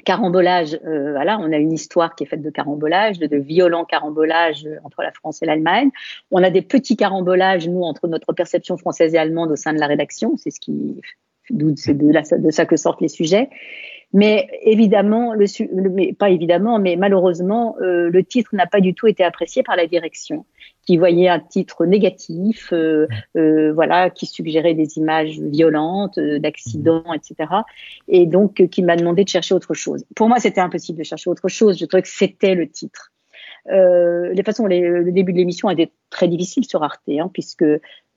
[0.04, 4.68] Carambolage, euh, voilà, on a une histoire qui est faite de carambolage, de, violents carambolages
[4.84, 5.90] entre la France et l'Allemagne.
[6.30, 9.80] On a des petits carambolages, nous, entre notre perception française et allemande au sein de
[9.80, 10.36] la rédaction.
[10.36, 11.00] C'est ce qui,
[11.76, 13.48] c'est de, de ça que sortent les sujets.
[14.12, 15.46] Mais évidemment, le,
[15.90, 19.74] mais pas évidemment, mais malheureusement, euh, le titre n'a pas du tout été apprécié par
[19.74, 20.44] la direction,
[20.86, 27.50] qui voyait un titre négatif, euh, euh, voilà, qui suggérait des images violentes, d'accidents, etc.
[28.08, 30.04] Et donc qui m'a demandé de chercher autre chose.
[30.14, 31.78] Pour moi, c'était impossible de chercher autre chose.
[31.78, 33.12] Je trouvais que c'était le titre.
[33.70, 37.64] Euh, les façons, le début de l'émission a été très difficile sur Arte, hein, puisque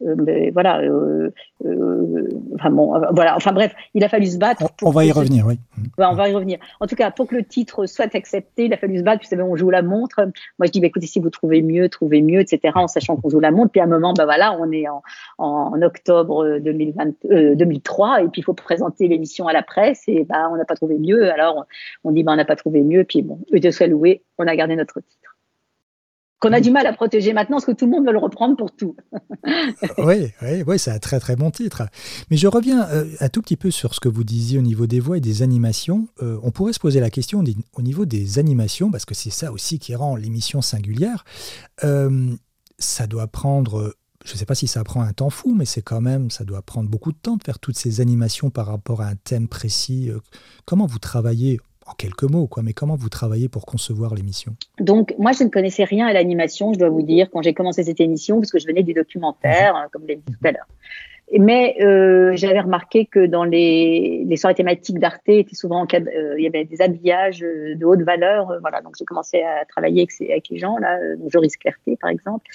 [0.02, 1.32] euh, voilà, euh,
[1.64, 4.64] euh, enfin bon, voilà, enfin bref, il a fallu se battre.
[4.84, 5.58] On, va y revenir, oui.
[5.98, 6.60] on va y revenir.
[6.82, 9.24] En tout cas, pour que le titre soit accepté, il a fallu se battre.
[9.24, 10.20] Vous savez, on joue la montre.
[10.60, 12.74] Moi, je dis, bah, écoutez, si vous trouvez mieux, trouvez mieux, etc.
[12.76, 13.72] En sachant qu'on joue la montre.
[13.72, 15.02] Puis à un moment, bah voilà, on est en,
[15.38, 20.50] en octobre 2020, 2003, et puis il faut présenter l'émission à la presse, et bah
[20.52, 21.32] on n'a pas trouvé mieux.
[21.32, 21.66] Alors
[22.04, 24.46] on, dit, bah on n'a pas trouvé mieux, puis bon, eux de soit loué, on
[24.46, 25.35] a gardé notre titre
[26.46, 28.56] qu'on a du mal à protéger maintenant parce que tout le monde veut le reprendre
[28.56, 28.96] pour tout.
[29.98, 31.84] oui, oui, oui c'est un très très bon titre.
[32.30, 34.86] Mais je reviens euh, un tout petit peu sur ce que vous disiez au niveau
[34.86, 36.08] des voix et des animations.
[36.22, 39.52] Euh, on pourrait se poser la question au niveau des animations, parce que c'est ça
[39.52, 41.26] aussi qui rend l'émission singulière.
[41.84, 42.30] Euh,
[42.78, 45.84] ça doit prendre je ne sais pas si ça prend un temps fou, mais c'est
[45.84, 49.02] quand même, ça doit prendre beaucoup de temps de faire toutes ces animations par rapport
[49.02, 50.10] à un thème précis.
[50.66, 54.56] Comment vous travaillez en quelques mots, quoi, mais comment vous travaillez pour concevoir l'émission?
[54.80, 57.84] Donc, moi, je ne connaissais rien à l'animation, je dois vous dire, quand j'ai commencé
[57.84, 59.90] cette émission, parce que je venais du documentaire, mhm.
[59.92, 60.68] comme je l'ai dit tout à l'heure.
[61.40, 66.44] Mais euh, j'avais remarqué que dans les, les soirées thématiques d'Arte, était souvent euh, il
[66.44, 68.52] y avait des habillages de haute valeur.
[68.52, 71.58] Euh, voilà, donc j'ai commencé à travailler avec, ces, avec les gens là, euh, Joris
[71.58, 72.46] Clerté par exemple,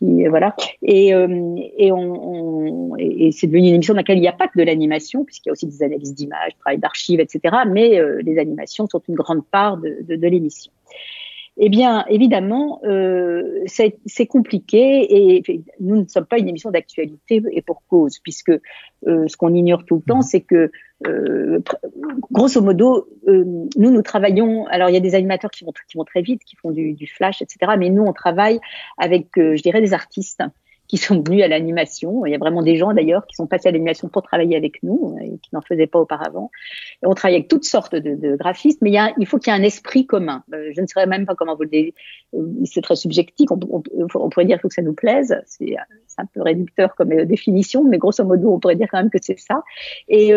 [0.00, 0.54] voilà.
[0.82, 4.48] Et, euh, et, on, et c'est devenu une émission dans laquelle il n'y a pas
[4.48, 7.56] que de l'animation, puisqu'il y a aussi des analyses d'images, travail d'archives, etc.
[7.66, 10.72] Mais euh, les animations sont une grande part de, de, de l'émission.
[11.60, 17.62] Eh bien, évidemment, euh, c'est compliqué et nous ne sommes pas une émission d'actualité et
[17.62, 18.52] pour cause, puisque
[19.08, 20.70] euh, ce qu'on ignore tout le temps, c'est que,
[21.08, 21.58] euh,
[22.30, 23.44] grosso modo, euh,
[23.76, 24.66] nous, nous travaillons.
[24.68, 27.42] Alors, il y a des animateurs qui vont, très vite, qui font du, du flash,
[27.42, 27.72] etc.
[27.76, 28.60] Mais nous, on travaille
[28.96, 30.42] avec, je dirais, des artistes
[30.88, 32.24] qui sont venus à l'animation.
[32.26, 34.82] Il y a vraiment des gens d'ailleurs qui sont passés à l'animation pour travailler avec
[34.82, 36.50] nous et qui n'en faisaient pas auparavant.
[37.02, 40.06] On travaille avec toutes sortes de, graphistes, mais il, faut qu'il y ait un esprit
[40.06, 40.42] commun.
[40.54, 41.92] Euh, je ne saurais même pas comment vous le dire.
[42.34, 43.50] Euh, c'est très subjectif.
[43.50, 45.40] On, pourrait dire qu'il faut que ça nous plaise.
[45.46, 45.76] C'est
[46.16, 49.18] un peu réducteur comme euh, définition, mais grosso modo, on pourrait dire quand même que
[49.20, 49.62] c'est ça.
[50.08, 50.32] Et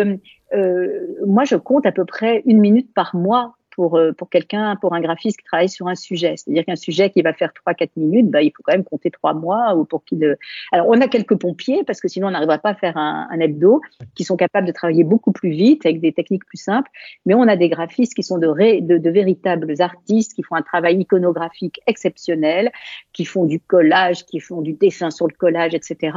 [0.54, 4.76] euh, moi, je compte à peu près une minute par mois pour, euh, pour quelqu'un,
[4.76, 6.34] pour un graphiste qui travaille sur un sujet.
[6.36, 9.34] C'est-à-dire qu'un sujet qui va faire 3-4 minutes, bah, il faut quand même compter 3
[9.34, 10.36] mois ou pour qu'il.
[10.72, 13.40] Alors, on a quelques pompiers parce que sinon on n'arrivera pas à faire un, un,
[13.40, 13.80] hebdo
[14.14, 16.90] qui sont capables de travailler beaucoup plus vite avec des techniques plus simples.
[17.26, 20.62] Mais on a des graphistes qui sont de, de, de véritables artistes qui font un
[20.62, 22.70] travail iconographique exceptionnel,
[23.12, 26.16] qui font du collage, qui font du dessin sur le collage, etc.,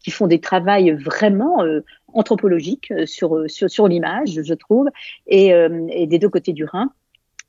[0.00, 1.80] qui font des travails vraiment euh,
[2.12, 4.88] anthropologique euh, sur, euh, sur, sur l'image, je trouve,
[5.26, 6.90] et, euh, et, des deux côtés du Rhin.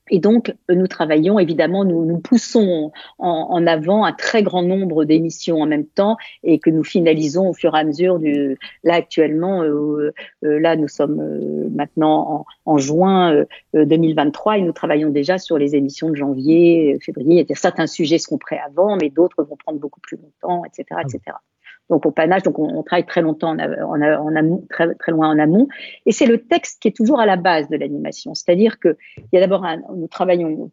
[0.09, 5.03] Et donc, nous travaillons, évidemment, nous, nous poussons en, en, avant un très grand nombre
[5.03, 8.93] d'émissions en même temps et que nous finalisons au fur et à mesure du, là,
[8.93, 11.21] actuellement, euh, là, nous sommes
[11.75, 13.43] maintenant en, en juin
[13.73, 17.45] 2023 et nous travaillons déjà sur les émissions de janvier, février.
[17.55, 21.35] Certains sujets seront prêts avant, mais d'autres vont prendre beaucoup plus longtemps, etc., etc
[21.89, 22.43] donc au panache.
[22.43, 25.67] Donc on, travaille très longtemps en, en, amont, très, très loin en amont.
[26.05, 28.33] Et c'est le texte qui est toujours à la base de l'animation.
[28.33, 30.71] C'est-à-dire que il y a d'abord nous travaillons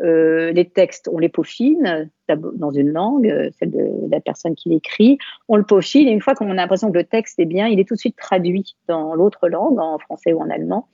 [0.00, 4.68] Euh, les textes, on les peaufine dans une langue, euh, celle de, la personne qui
[4.68, 5.18] l'écrit.
[5.48, 7.80] On le peaufine et une fois qu'on a l'impression que le texte est bien, il
[7.80, 10.88] est tout de suite traduit dans l'autre langue, en français ou en allemand.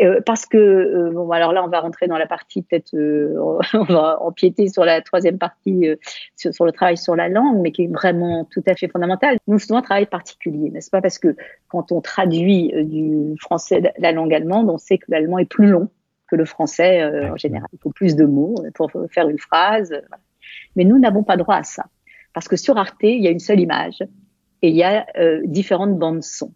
[0.00, 3.58] Euh, parce que, euh, bon, alors là, on va rentrer dans la partie, peut-être, euh,
[3.74, 5.86] on va empiéter sur la troisième partie,
[6.36, 9.38] sur, sur, le travail sur la langue, mais qui est vraiment tout à fait fondamental.
[9.46, 11.00] Nous faisons un travail particulier, n'est-ce pas?
[11.00, 11.36] Parce que
[11.68, 15.88] quand on traduit du français la langue allemande, on sait que l'allemand est plus long
[16.30, 17.68] que le français en général.
[17.72, 19.88] Il faut plus de mots pour faire une phrase.
[19.88, 20.22] Voilà.
[20.76, 21.86] Mais nous n'avons pas droit à ça.
[22.32, 24.02] Parce que sur Arte, il y a une seule image
[24.62, 26.52] et il y a euh, différentes bandes son.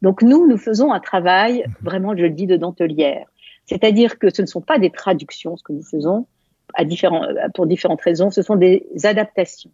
[0.00, 3.26] Donc nous, nous faisons un travail, vraiment, je le dis, de dentelière.
[3.66, 6.26] C'est-à-dire que ce ne sont pas des traductions, ce que nous faisons,
[6.74, 9.70] à différents, euh, pour différentes raisons, ce sont des adaptations.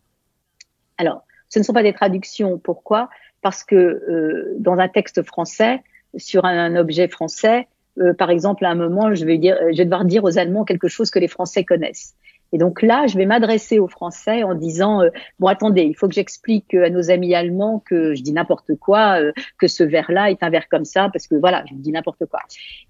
[0.99, 2.59] Alors, ce ne sont pas des traductions.
[2.59, 3.09] Pourquoi?
[3.41, 5.83] Parce que euh, dans un texte français,
[6.17, 7.69] sur un, un objet français,
[8.01, 10.65] euh, par exemple, à un moment, je vais, dire, je vais devoir dire aux Allemands
[10.65, 12.15] quelque chose que les Français connaissent.
[12.53, 16.09] Et donc là, je vais m'adresser aux Français en disant euh, bon attendez, il faut
[16.09, 20.31] que j'explique à nos amis allemands que je dis n'importe quoi, euh, que ce verre-là
[20.31, 22.41] est un verre comme ça parce que voilà, je dis n'importe quoi.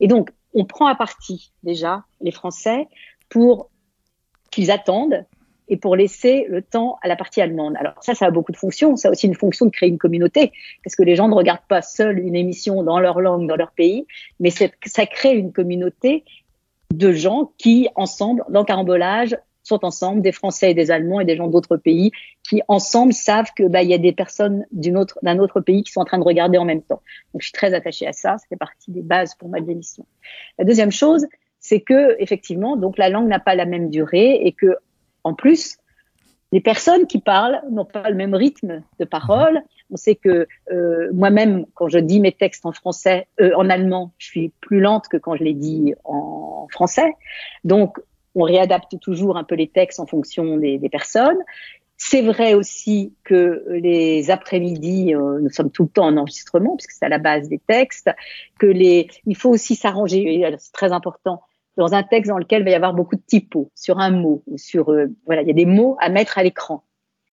[0.01, 2.87] Et donc on prend à partie déjà les Français
[3.29, 3.71] pour
[4.51, 5.25] qu'ils attendent
[5.69, 7.75] et pour laisser le temps à la partie allemande.
[7.79, 8.97] Alors ça, ça a beaucoup de fonctions.
[8.97, 10.53] Ça a aussi une fonction de créer une communauté,
[10.85, 13.73] parce que les gens ne regardent pas seuls une émission dans leur langue, dans leur
[13.73, 14.07] pays,
[14.41, 16.25] mais ça crée une communauté
[16.95, 19.37] de gens qui, ensemble, dans Carambolage,
[19.69, 22.11] sont ensemble, des Français et des Allemands et des gens d'autres pays,
[22.43, 26.01] qui ensemble savent que bah, y a des personnes d'un autre, autre pays qui sont
[26.01, 27.03] en train de regarder en même temps.
[27.33, 30.07] Donc je suis très attachée à ça, ça partie des bases pour ma démission.
[30.59, 31.27] La deuxième chose,
[31.61, 34.77] c'est que effectivement, donc la langue n'a pas la même durée et que
[35.29, 35.77] en plus,
[36.53, 39.63] les personnes qui parlent n'ont pas le même rythme de parole.
[39.91, 44.13] On sait que euh, moi-même, quand je dis mes textes en français, euh, en allemand,
[44.17, 47.13] je suis plus lente que quand je les dis en français.
[47.65, 47.99] Donc,
[48.35, 51.39] on réadapte toujours un peu les textes en fonction des, personnes.
[51.99, 56.93] C'est vrai aussi que les après-midi, euh, nous sommes tout le temps en enregistrement puisque
[56.93, 58.09] c'est à la base des textes.
[58.59, 60.47] Que les, il faut aussi s'arranger.
[60.59, 61.43] C'est très important
[61.79, 64.43] dans un texte dans lequel il va y avoir beaucoup de typos sur un mot
[64.47, 66.83] ou sur euh, voilà, il y a des mots à mettre à l'écran.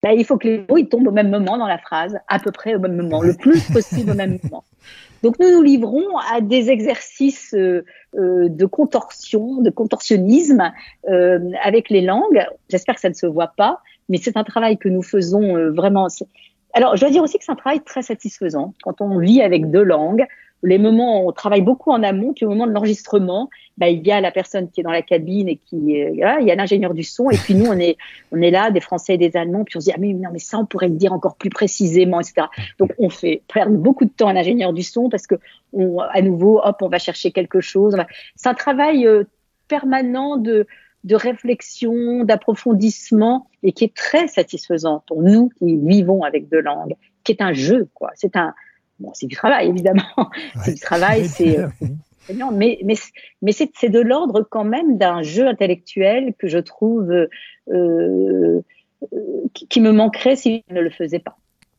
[0.01, 2.39] Là, il faut que les mots ils tombent au même moment dans la phrase, à
[2.39, 4.63] peu près au même moment, le plus possible au même moment.
[5.23, 7.83] Donc nous nous livrons à des exercices euh,
[8.15, 10.71] euh de contorsion, de contorsionnisme
[11.09, 12.45] euh, avec les langues.
[12.69, 15.71] J'espère que ça ne se voit pas, mais c'est un travail que nous faisons euh,
[15.71, 16.07] vraiment.
[16.73, 19.69] Alors je dois dire aussi que c'est un travail très satisfaisant quand on vit avec
[19.69, 20.25] deux langues
[20.63, 24.11] les moments, on travaille beaucoup en amont, puis au moment de l'enregistrement, bah, il y
[24.11, 27.03] a la personne qui est dans la cabine et qui, il y a l'ingénieur du
[27.03, 27.97] son, et puis nous, on est,
[28.31, 30.29] on est là, des Français et des Allemands, puis on se dit, ah mais non,
[30.33, 32.47] mais ça, on pourrait le dire encore plus précisément, etc.
[32.77, 35.35] Donc, on fait perdre beaucoup de temps à l'ingénieur du son parce que,
[35.71, 37.95] on, à nouveau, hop, on va chercher quelque chose.
[38.35, 39.23] C'est un travail euh,
[39.67, 40.67] permanent de,
[41.05, 46.95] de réflexion, d'approfondissement, et qui est très satisfaisant pour nous qui vivons avec deux langues,
[47.23, 48.11] qui est un jeu, quoi.
[48.15, 48.53] C'est un,
[48.99, 50.03] Bon, c'est du travail, évidemment.
[50.63, 51.59] c'est du travail, c'est.
[51.59, 51.67] Euh,
[52.51, 52.95] mais, mais,
[53.41, 57.27] mais c'est de l'ordre quand même d'un jeu intellectuel que je trouve euh,
[57.71, 58.61] euh,
[59.53, 61.37] qui, me manquerait si je ne le faisais pas.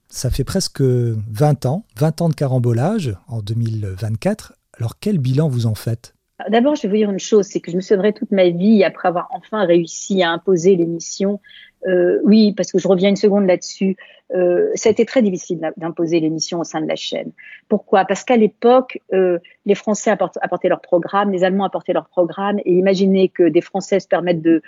[0.09, 4.55] Ça fait presque 20 ans, 20 ans de carambolage en 2024.
[4.77, 6.15] Alors quel bilan vous en faites?
[6.49, 8.85] D'abord, je vais vous dire une chose, c'est que je me souviendrai toute ma vie
[8.85, 11.41] après avoir enfin réussi à imposer l'émission
[11.87, 13.97] euh, oui, parce que je reviens une seconde là-dessus.
[14.35, 17.33] Euh, ça a été très difficile d'imposer l'émission au sein de la chaîne.
[17.69, 18.05] Pourquoi?
[18.05, 22.75] Parce qu'à l'époque, euh, les Français apportaient leur programme, les Allemands apportaient leur programme, et
[22.75, 24.63] imaginez que des Français se permettent de,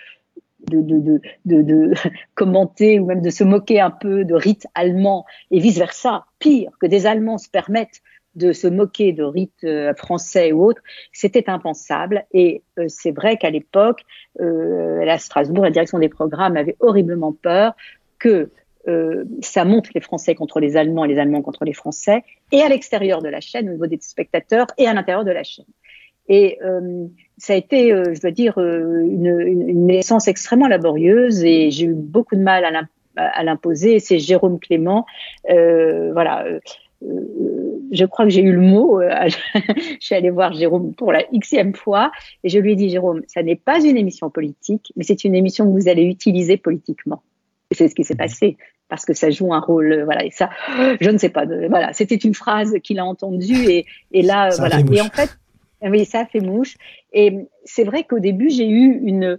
[0.71, 1.93] de,
[2.35, 6.25] commenter ou même de se moquer un peu de rites allemands et vice-versa.
[6.39, 8.01] Pire, que des Allemands se permettent
[8.35, 12.25] de se moquer de rites euh, français ou autres, c'était impensable.
[12.33, 14.03] Et euh, c'est vrai qu'à l'époque,
[14.41, 17.75] euh, à Strasbourg, la direction des programmes avait horriblement peur
[18.19, 18.51] que
[18.89, 22.63] euh, ça monte les Français contre les Allemands et les Allemands contre les Français, et
[22.63, 25.67] à l'extérieur de la chaîne, au niveau des spectateurs, et à l'intérieur de la chaîne.
[26.29, 31.87] Et euh, ça a été, je dois dire, une, une, naissance extrêmement laborieuse, et j'ai
[31.87, 33.99] eu beaucoup de mal à l'imposer.
[33.99, 35.05] C'est Jérôme Clément,
[35.47, 36.45] voilà
[37.93, 39.01] je crois que j'ai eu le mot.
[39.01, 42.11] Euh, je suis allée voir Jérôme pour la xème fois
[42.43, 45.35] et je lui ai dit, Jérôme, ça n'est pas une émission politique, mais c'est une
[45.35, 47.23] émission que vous allez utiliser politiquement.
[47.71, 48.57] Et c'est ce qui s'est passé
[48.89, 49.93] parce que ça joue un rôle.
[49.93, 50.51] Euh, voilà, et ça,
[51.01, 51.45] je ne sais pas.
[51.45, 54.81] voilà, c'était une phrase qu'il a entendue et, et là, voilà.
[54.93, 55.31] Et en fait,
[55.83, 56.77] oui, ça a fait mouche.
[57.13, 59.39] Et c'est vrai qu'au début, j'ai eu une,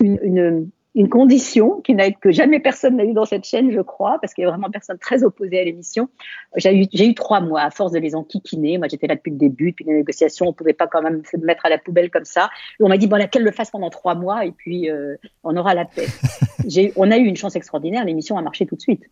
[0.00, 3.82] une, une une condition qui n'a que jamais personne n'a eu dans cette chaîne, je
[3.82, 6.08] crois, parce qu'il y a vraiment personne très opposé à l'émission.
[6.56, 8.78] J'ai eu, j'ai eu trois mois à force de les enquiquiner.
[8.78, 10.46] Moi, j'étais là depuis le début, depuis les négociations.
[10.48, 12.48] On pouvait pas quand même se mettre à la poubelle comme ça.
[12.80, 15.54] Et on m'a dit, bon, qu'elle le fasse pendant trois mois et puis euh, on
[15.58, 16.06] aura la paix.
[16.66, 18.06] J'ai, on a eu une chance extraordinaire.
[18.06, 19.04] L'émission a marché tout de suite.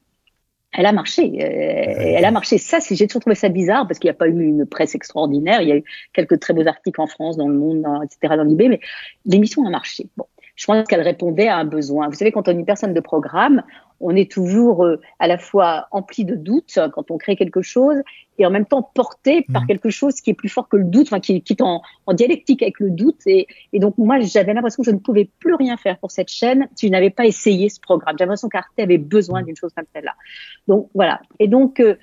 [0.73, 1.23] Elle a marché.
[1.23, 2.57] Euh, elle a marché.
[2.57, 5.61] Ça, j'ai toujours trouvé ça bizarre parce qu'il n'y a pas eu une presse extraordinaire.
[5.61, 8.35] Il y a eu quelques très beaux articles en France, dans le Monde, dans, etc.,
[8.37, 8.81] dans l'IB, mais
[9.25, 10.09] l'émission a marché.
[10.17, 12.09] Bon je pense qu'elle répondait à un besoin.
[12.09, 13.63] Vous savez, quand on est une personne de programme,
[14.01, 17.97] on est toujours euh, à la fois empli de doutes quand on crée quelque chose
[18.39, 19.67] et en même temps porté par mmh.
[19.67, 22.13] quelque chose qui est plus fort que le doute, enfin qui, qui est en, en,
[22.13, 23.21] dialectique avec le doute.
[23.27, 26.31] Et, et donc moi, j'avais l'impression que je ne pouvais plus rien faire pour cette
[26.31, 28.17] chaîne si je n'avais pas essayé ce programme.
[28.19, 29.47] J'avais l'impression qu'Arte avait besoin mmh.
[29.47, 30.15] d'une chose comme celle-là.
[30.69, 31.21] Donc voilà.
[31.39, 31.97] Et donc, euh,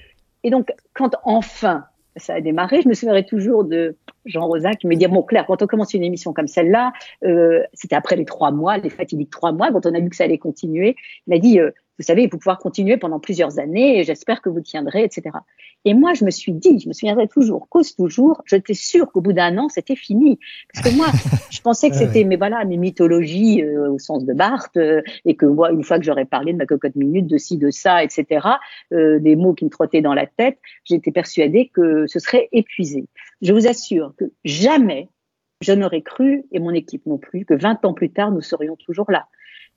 [0.43, 1.85] et donc quand enfin
[2.17, 3.95] ça a démarré, je me souviendrai toujours de
[4.25, 6.93] Jean Rosa qui me dit bon Claire, quand on commence une émission comme celle-là,
[7.23, 10.15] euh, c'était après les trois mois, les fatidiques trois mois, quand on a vu que
[10.15, 10.95] ça allait continuer,
[11.27, 11.71] il m'a dit euh,
[12.01, 15.37] vous savez, faut pouvoir continuer pendant plusieurs années, et j'espère que vous tiendrez, etc.
[15.85, 19.21] Et moi, je me suis dit, je me souviendrai toujours, cause toujours, j'étais sûre qu'au
[19.21, 20.39] bout d'un an, c'était fini.
[20.73, 21.07] Parce que moi,
[21.51, 25.35] je pensais que c'était, mais voilà, mes mythologies euh, au sens de Barthes, euh, et
[25.35, 28.03] que moi, une fois que j'aurais parlé de ma cocotte minute, de ci, de ça,
[28.03, 28.47] etc.,
[28.93, 33.05] euh, des mots qui me trottaient dans la tête, j'étais persuadée que ce serait épuisé.
[33.43, 35.07] Je vous assure que jamais,
[35.61, 38.75] je n'aurais cru, et mon équipe non plus, que 20 ans plus tard, nous serions
[38.75, 39.27] toujours là.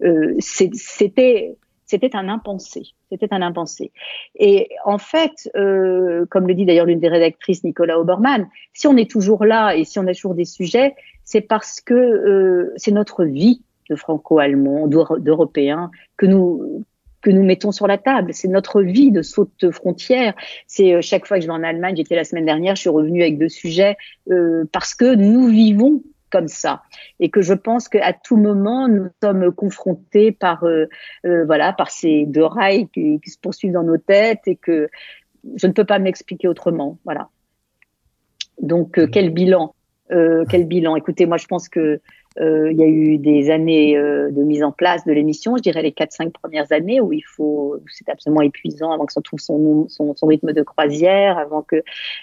[0.03, 1.57] Euh, c'était
[1.95, 2.83] c'était un impensé.
[3.09, 3.93] C'était un impensé.
[4.37, 8.97] Et en fait, euh, comme le dit d'ailleurs l'une des rédactrices, Nicolas Obermann, si on
[8.97, 12.91] est toujours là et si on a toujours des sujets, c'est parce que euh, c'est
[12.91, 16.85] notre vie de franco-allemand, d'européens, que nous
[17.21, 18.35] que nous mettons sur la table.
[18.35, 20.35] C'est notre vie de saute frontière.
[20.67, 22.91] C'est euh, chaque fois que je vais en Allemagne, j'étais la semaine dernière, je suis
[22.91, 23.97] revenue avec deux sujets
[24.73, 26.03] parce que nous vivons
[26.35, 26.83] comme ça
[27.21, 30.87] et que je pense qu'à tout moment nous sommes confrontés par euh,
[31.27, 34.89] euh, voilà par ces deux rails qui, qui, se poursuivent dans nos têtes et que
[35.55, 36.99] je ne peux pas m'expliquer autrement.
[37.05, 37.29] Voilà.
[38.61, 39.11] Donc mmh.
[39.11, 39.75] quel bilan
[40.11, 42.01] Quel bilan Écoutez, moi je pense que euh,
[42.41, 45.83] il y a eu des années euh, de mise en place de l'émission, je dirais
[45.83, 49.87] les 4-5 premières années où il faut, c'est absolument épuisant avant que ça trouve son,
[49.89, 51.83] son, son, rythme de croisière, avant que,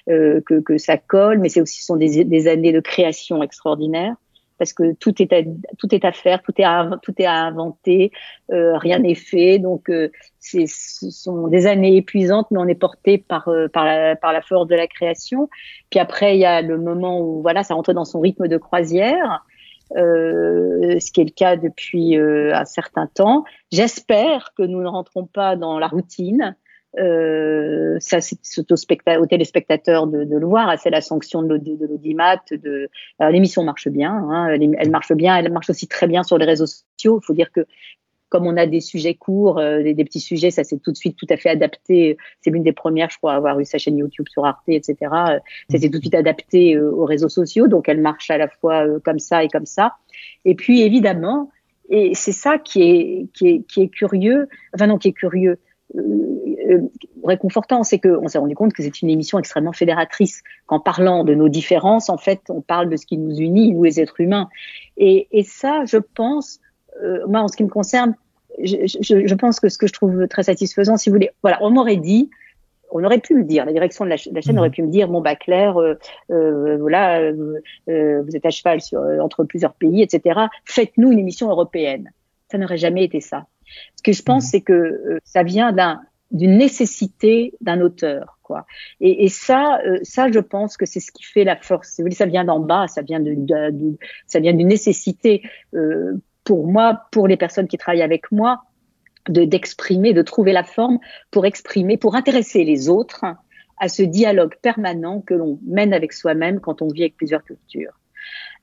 [0.10, 4.16] euh, que, que, ça colle, mais c'est aussi sont des, des, années de création extraordinaire
[4.58, 5.42] parce que tout est à,
[5.80, 8.12] tout est à faire, tout est à, tout est à inventer,
[8.52, 9.58] euh, rien n'est fait.
[9.58, 10.10] Donc, euh,
[10.40, 14.68] ce sont des années épuisantes, mais on est porté par, par, la, par la force
[14.68, 15.50] de la création.
[15.90, 18.58] Puis après, il y a le moment où voilà, ça rentre dans son rythme de
[18.58, 19.44] croisière.
[19.98, 23.44] Euh, ce qui est le cas depuis euh, un certain temps.
[23.72, 26.56] J'espère que nous ne rentrons pas dans la routine.
[27.00, 28.38] Euh, ça, c'est
[28.72, 30.78] au, téléspectateur de, de, le voir.
[30.80, 32.42] C'est la sanction de l'audimat.
[33.20, 34.14] L'émission marche bien.
[34.14, 35.36] Hein, elle, marche bien.
[35.36, 37.20] Elle marche aussi très bien sur les réseaux sociaux.
[37.22, 37.66] Il faut dire que
[38.32, 41.18] comme on a des sujets courts, euh, des, petits sujets, ça c'est tout de suite
[41.18, 42.18] tout à fait adapté.
[42.40, 44.96] C'est l'une des premières, je crois, à avoir eu sa chaîne YouTube sur Arte, etc.
[45.02, 48.38] Euh, ça s'est tout de suite adapté euh, aux réseaux sociaux, donc elle marche à
[48.38, 49.98] la fois comme ça et comme ça.
[50.46, 51.52] Et puis évidemment,
[51.90, 55.60] et c'est ça qui est, qui est, qui est curieux, enfin non, qui est curieux,
[57.26, 60.42] réconfortant, c'est qu'on s'est rendu compte que c'est une émission extrêmement fédératrice.
[60.68, 63.84] Qu'en parlant de nos différences, en fait, on parle de ce qui nous unit, nous
[63.84, 64.48] les êtres humains.
[64.96, 66.71] Et, et ça, je pense, euh,
[67.28, 68.16] moi, en ce qui me concerne,
[68.62, 71.58] je, je, je, pense que ce que je trouve très satisfaisant, si vous voulez, voilà,
[71.62, 72.30] on m'aurait dit,
[72.92, 74.60] on aurait pu me dire, la direction de la, la chaîne mmh.
[74.60, 75.96] aurait pu me dire, bon bah Claire, euh,
[76.30, 80.42] euh, voilà, euh, euh, vous êtes à cheval sur, entre plusieurs pays, etc.
[80.66, 82.12] Faites-nous une émission européenne.
[82.52, 83.46] Ça n'aurait jamais été ça.
[83.96, 84.48] Ce que je pense, mmh.
[84.48, 88.66] c'est que ça vient d'un d'une nécessité d'un auteur, quoi.
[89.02, 91.90] Et, et ça, ça, je pense que c'est ce qui fait la force.
[91.90, 94.70] Si vous voulez, ça vient d'en bas, ça vient de, de, de ça vient d'une
[94.70, 95.44] nécessité.
[96.44, 98.64] Pour moi, pour les personnes qui travaillent avec moi,
[99.30, 103.24] de d'exprimer, de trouver la forme pour exprimer, pour intéresser les autres
[103.80, 108.00] à ce dialogue permanent que l'on mène avec soi-même quand on vit avec plusieurs cultures.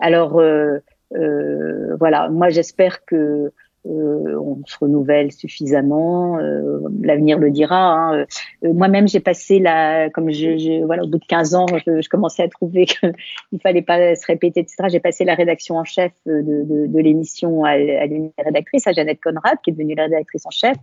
[0.01, 0.79] Alors euh,
[1.15, 3.53] euh, voilà, moi j'espère que
[3.87, 6.39] euh, on se renouvelle suffisamment.
[6.39, 7.93] Euh, l'avenir le dira.
[7.93, 8.27] Hein.
[8.65, 12.09] Euh, moi-même, j'ai passé la, comme je, voilà, au bout de 15 ans, je, je
[12.09, 13.13] commençais à trouver qu'il
[13.63, 14.89] fallait pas se répéter, etc.
[14.89, 18.93] J'ai passé la rédaction en chef de, de, de l'émission à, à l'une rédactrice, à
[18.93, 20.77] Jeannette Conrad, qui est devenue la rédactrice en chef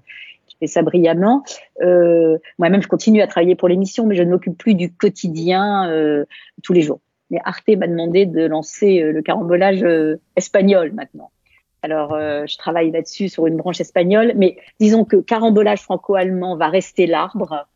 [0.48, 1.44] qui fait ça brillamment.
[1.82, 5.90] Euh, Moi-même, je continue à travailler pour l'émission, mais je ne m'occupe plus du quotidien
[5.90, 6.26] euh,
[6.62, 7.02] tous les jours.
[7.32, 9.84] Mais Arte m'a demandé de lancer le carambolage
[10.36, 11.32] espagnol maintenant.
[11.86, 16.68] Alors, euh, je travaille là-dessus sur une branche espagnole, mais disons que carambolage franco-allemand va
[16.68, 17.68] rester l'arbre,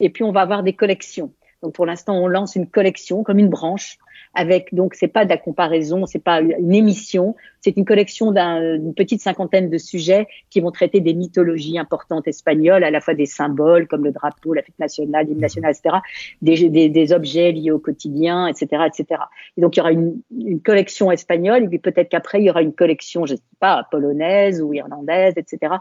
[0.00, 1.32] et puis on va avoir des collections.
[1.62, 3.98] Donc, pour l'instant, on lance une collection comme une branche
[4.34, 8.94] avec donc c'est pas de la comparaison, c'est pas une émission, c'est une collection d'une
[8.94, 13.26] petite cinquantaine de sujets qui vont traiter des mythologies importantes espagnoles, à la fois des
[13.26, 15.96] symboles comme le drapeau, la fête nationale, l'hymne national, etc.,
[16.42, 19.22] des, des, des, objets liés au quotidien, etc., etc.
[19.56, 22.50] Et donc il y aura une, une collection espagnole et puis peut-être qu'après il y
[22.50, 25.74] aura une collection, je sais pas, polonaise ou irlandaise, etc.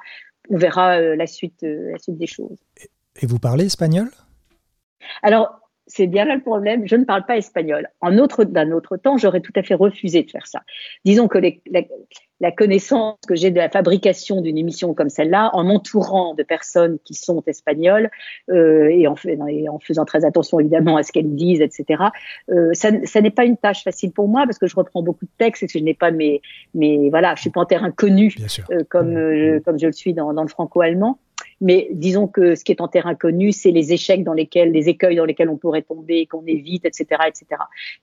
[0.50, 2.58] On verra euh, la suite, euh, la suite des choses.
[3.22, 4.10] Et vous parlez espagnol?
[5.22, 6.86] Alors, c'est bien là le problème.
[6.86, 7.88] Je ne parle pas espagnol.
[8.02, 10.62] En autre, d'un autre temps, j'aurais tout à fait refusé de faire ça.
[11.06, 11.82] Disons que les, la,
[12.42, 17.00] la, connaissance que j'ai de la fabrication d'une émission comme celle-là, en m'entourant de personnes
[17.06, 18.10] qui sont espagnoles
[18.50, 22.04] euh, et, en, et, en, faisant très attention évidemment à ce qu'elles disent, etc.
[22.50, 25.26] Euh, ça, ça n'est pas une tâche facile pour moi parce que je reprends beaucoup
[25.26, 26.42] de textes et que je n'ai pas mes,
[26.74, 28.36] mes voilà, je suis pas en terrain connu
[28.72, 31.18] euh, comme euh, comme je le suis dans, dans le franco-allemand.
[31.60, 34.90] Mais disons que ce qui est en terrain connu, c'est les échecs dans lesquels, les
[34.90, 37.46] écueils dans lesquels on pourrait tomber, qu'on évite, etc., etc.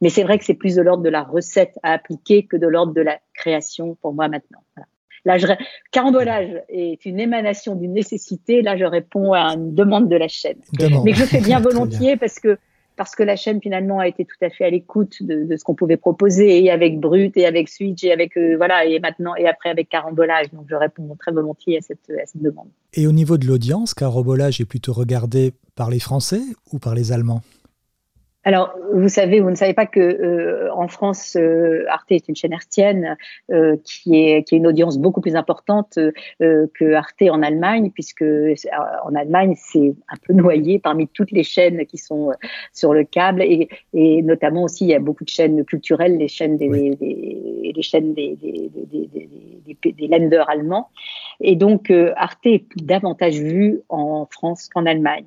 [0.01, 2.67] Mais c'est vrai que c'est plus de l'ordre de la recette à appliquer que de
[2.67, 4.61] l'ordre de la création pour moi maintenant.
[4.75, 4.87] Voilà.
[5.27, 5.47] Là, je,
[5.91, 8.61] carambolage est une émanation d'une nécessité.
[8.61, 10.59] Là, je réponds à une demande de la chaîne.
[10.75, 11.05] Demande.
[11.05, 12.59] Mais que je fais bien volontiers parce que
[12.97, 15.74] parce que la chaîne finalement a été tout à fait à l'écoute de, ce qu'on
[15.74, 19.47] pouvait proposer et avec Brut et avec Switch et avec euh, voilà et maintenant et
[19.47, 22.68] après avec Carambolage donc je réponds très volontiers à cette, à cette demande.
[22.92, 26.42] Et au niveau de l'audience, Carambolage est plutôt regardé par les Français
[26.72, 27.42] ou par les Allemands?
[28.47, 32.36] Alors, vous savez, vous ne savez pas que euh, en France, euh, Arte est une
[32.36, 33.16] chaîne hertzienne
[33.51, 35.99] euh, qui est qui a une audience beaucoup plus importante
[36.38, 38.24] que Arte en Allemagne, puisque
[39.05, 42.32] en Allemagne c'est un peu noyé parmi toutes les chaînes qui sont
[42.72, 43.42] sur le câble.
[43.42, 47.72] Et, et, notamment aussi il y a beaucoup de chaînes culturelles, les chaînes des, des,
[47.74, 48.70] les chaînes des des,
[49.82, 50.90] des, des, lenders allemands,
[51.40, 55.24] et donc Arte est davantage vu en France qu'en Allemagne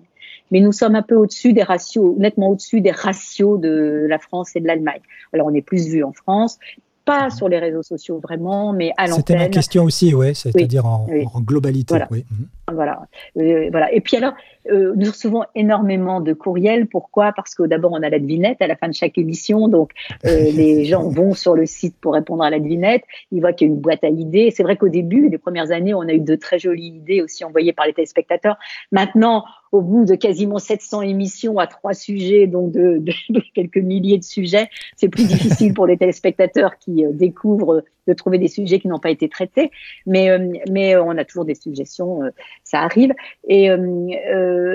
[0.52, 4.56] mais nous sommes un peu au-dessus des ratios, nettement au-dessus des ratios de la France
[4.56, 5.02] et de l'Allemagne.
[5.34, 6.60] Alors on est plus vu en France,
[7.08, 9.20] pas sur les réseaux sociaux vraiment, mais à l'antenne.
[9.20, 11.08] C'était ma question aussi, ouais, c'est-à-dire en,
[11.40, 11.94] globalité.
[11.94, 12.08] Voilà.
[12.12, 12.26] Oui.
[12.30, 12.48] Mhm.
[12.74, 13.08] Voilà.
[13.38, 13.94] Euh, voilà.
[13.94, 14.34] Et puis alors,
[14.70, 16.86] euh, nous recevons énormément de courriels.
[16.86, 17.32] Pourquoi?
[17.34, 19.70] Parce que d'abord, on a la devinette à la fin de chaque émission.
[19.70, 19.92] Donc,
[20.26, 23.04] euh, les gens vont sur le site pour répondre à la devinette.
[23.32, 24.52] Ils voient qu'il y a une boîte à idées.
[24.52, 27.46] C'est vrai qu'au début, les premières années, on a eu de très jolies idées aussi
[27.46, 28.58] envoyées par les téléspectateurs.
[28.92, 32.98] Maintenant, au bout de quasiment 700 émissions à trois sujets, donc de,
[33.30, 38.14] de quelques milliers de sujets, c'est plus difficile pour les téléspectateurs qui euh, découvrent de
[38.14, 39.70] trouver des sujets qui n'ont pas été traités.
[40.06, 42.30] Mais, euh, mais on a toujours des suggestions, euh,
[42.64, 43.14] ça arrive.
[43.48, 43.70] Et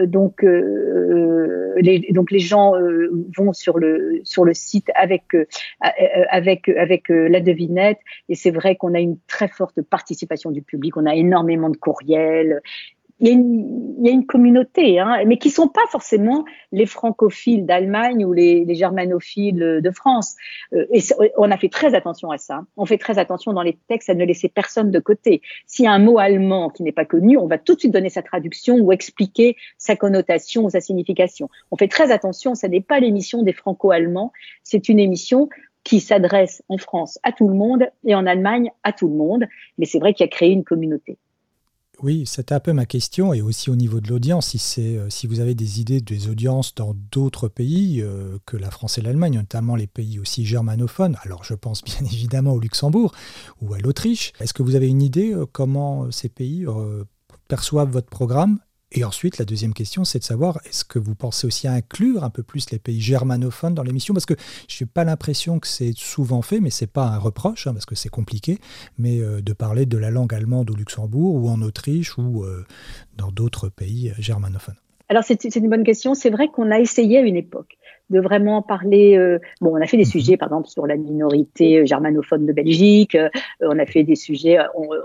[0.06, 2.72] donc, les, donc les gens
[3.36, 5.22] vont sur le sur le site avec
[6.30, 7.98] avec avec la devinette.
[8.28, 10.96] Et c'est vrai qu'on a une très forte participation du public.
[10.96, 12.60] On a énormément de courriels
[13.20, 16.86] il y, a une, y a une communauté, hein, mais qui sont pas forcément les
[16.86, 20.34] francophiles d'Allemagne ou les, les, germanophiles de France.
[20.72, 21.00] Euh, et
[21.36, 22.64] on a fait très attention à ça.
[22.76, 25.42] On fait très attention dans les textes à ne laisser personne de côté.
[25.66, 27.92] S'il y a un mot allemand qui n'est pas connu, on va tout de suite
[27.92, 31.48] donner sa traduction ou expliquer sa connotation ou sa signification.
[31.70, 32.54] On fait très attention.
[32.54, 34.32] Ça n'est pas l'émission des franco-allemands.
[34.62, 35.48] C'est une émission
[35.84, 39.46] qui s'adresse en France à tout le monde et en Allemagne à tout le monde.
[39.78, 41.18] Mais c'est vrai qu'il a créé une communauté.
[42.02, 45.08] Oui, c'était un peu ma question, et aussi au niveau de l'audience, si, c'est, euh,
[45.08, 49.02] si vous avez des idées des audiences dans d'autres pays euh, que la France et
[49.02, 53.12] l'Allemagne, notamment les pays aussi germanophones, alors je pense bien évidemment au Luxembourg
[53.60, 56.66] ou à l'Autriche, est-ce que vous avez une idée euh, comment ces pays
[57.46, 58.58] perçoivent votre programme?
[58.94, 62.24] Et ensuite, la deuxième question, c'est de savoir, est-ce que vous pensez aussi à inclure
[62.24, 64.12] un peu plus les pays germanophones dans l'émission?
[64.12, 64.34] Parce que
[64.68, 67.72] je n'ai pas l'impression que c'est souvent fait, mais ce n'est pas un reproche, hein,
[67.72, 68.58] parce que c'est compliqué,
[68.98, 72.66] mais euh, de parler de la langue allemande au Luxembourg ou en Autriche ou euh,
[73.16, 74.76] dans d'autres pays euh, germanophones.
[75.08, 76.14] Alors c'est une bonne question.
[76.14, 77.76] C'est vrai qu'on a essayé à une époque
[78.10, 79.38] de vraiment parler.
[79.60, 80.10] bon, on a fait des mhm.
[80.10, 83.16] sujets, par exemple, sur la minorité germanophone de Belgique.
[83.60, 84.58] on a fait des sujets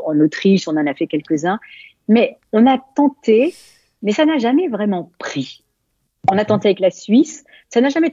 [0.05, 0.67] en Autriche.
[0.67, 1.59] On en a fait quelques-uns.
[2.07, 3.53] Mais on a tenté
[4.07, 5.65] mais ça n'a jamais vraiment pris.
[6.31, 8.09] On a tenté avec la Suisse, ça n'a jamais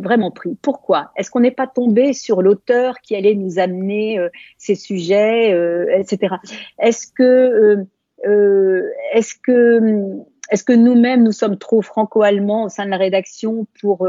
[0.00, 0.56] vraiment pris.
[0.62, 1.10] Pourquoi?
[1.16, 5.98] Est-ce qu'on n'est pas tombé sur l'auteur qui allait nous amener euh, ces sujets, euh,
[5.98, 6.36] etc.
[6.78, 7.84] Est-ce que,
[8.26, 10.16] euh, est-ce que,
[10.50, 14.08] est-ce que nous-mêmes nous sommes trop franco-allemands au sein de la rédaction pour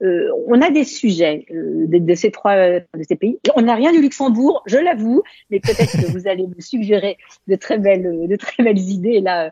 [0.00, 3.40] On a des sujets de, ces trois de ces pays.
[3.56, 7.18] On n'a rien du Luxembourg, je l'avoue, mais peut-être que vous allez me suggérer
[7.48, 9.50] de très belles, de très belles idées là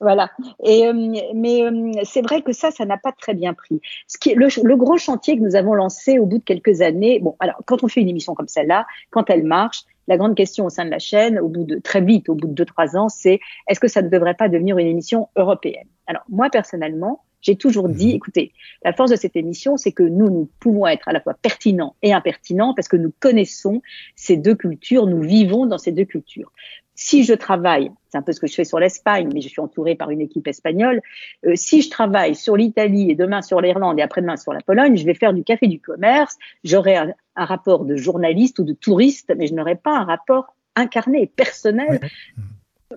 [0.00, 0.30] voilà.
[0.64, 0.92] Et euh,
[1.34, 3.80] mais euh, c'est vrai que ça, ça n'a pas très bien pris.
[4.06, 6.82] Ce qui est le, le, gros chantier que nous avons lancé au bout de quelques
[6.82, 7.20] années.
[7.20, 10.66] Bon, alors quand on fait une émission comme celle-là, quand elle marche, la grande question
[10.66, 12.96] au sein de la chaîne, au bout de très vite, au bout de deux trois
[12.96, 15.86] ans, c'est est-ce que ça ne devrait pas devenir une émission européenne?
[16.06, 18.14] Alors moi personnellement, j'ai toujours dit, mhm.
[18.14, 18.52] écoutez,
[18.84, 21.96] la force de cette émission, c'est que nous, nous pouvons être à la fois pertinents
[22.02, 23.82] et impertinents parce que nous connaissons
[24.14, 26.52] ces deux cultures, nous vivons dans ces deux cultures.
[26.94, 29.60] Si je travaille, c'est un peu ce que je fais sur l'Espagne, mais je suis
[29.60, 31.00] entourée par une équipe espagnole,
[31.46, 34.96] euh, si je travaille sur l'Italie et demain sur l'Irlande et après-demain sur la Pologne,
[34.96, 39.32] je vais faire du café du commerce, j'aurai un, rapport de journaliste ou de touriste,
[39.36, 42.00] mais je n'aurai pas un rapport incarné, personnel,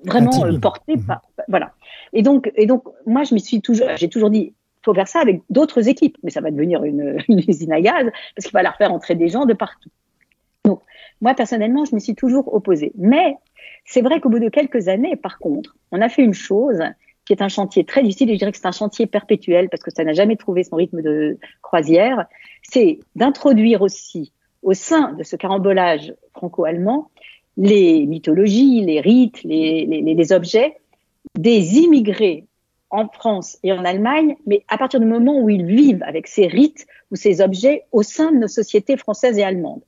[0.03, 1.05] vraiment euh, porté mhm.
[1.05, 1.71] par, voilà.
[2.11, 5.19] Et donc, et donc, moi, je me suis toujours, j'ai toujours dit, faut faire ça
[5.19, 8.63] avec d'autres équipes, mais ça va devenir une, une usine à gaz parce qu'il va
[8.63, 9.89] leur faire entrer des gens de partout.
[10.65, 10.81] Donc,
[11.21, 12.91] moi, personnellement, je me suis toujours opposée.
[12.97, 13.37] Mais
[13.85, 16.81] c'est vrai qu'au bout de quelques années, par contre, on a fait une chose
[17.25, 19.81] qui est un chantier très difficile, et je dirais que c'est un chantier perpétuel parce
[19.81, 22.25] que ça n'a jamais trouvé son rythme de croisière,
[22.61, 27.09] c'est d'introduire aussi au sein de ce carambolage franco-allemand
[27.57, 30.77] les mythologies, les rites, les, les objets
[31.37, 32.45] des immigrés
[32.89, 36.47] en France et en Allemagne, mais à partir du moment où ils vivent avec ces
[36.47, 39.81] rites ou ces objets au sein de nos sociétés françaises et allemandes.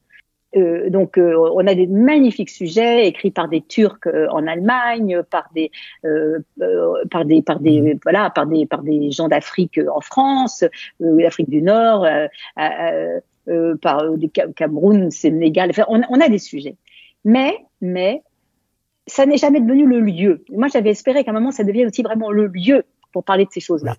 [0.55, 5.21] Euh, donc, euh, on a des magnifiques sujets écrits par des Turcs euh, en Allemagne,
[5.29, 5.71] par des,
[7.11, 7.99] par des, par des, mmh.
[8.03, 10.63] voilà, par des, par des gens d'Afrique en France,
[10.99, 12.07] l'Afrique du Nord,
[13.81, 15.69] par des Cameroun, Sénégal.
[15.69, 16.75] Enfin, on, on a des sujets.
[17.25, 18.21] Mais, mais,
[19.05, 20.43] ça n'est jamais devenu le lieu.
[20.49, 23.51] Moi, j'avais espéré qu'à un moment, ça devienne aussi vraiment le lieu pour parler de
[23.51, 23.95] ces choses-là.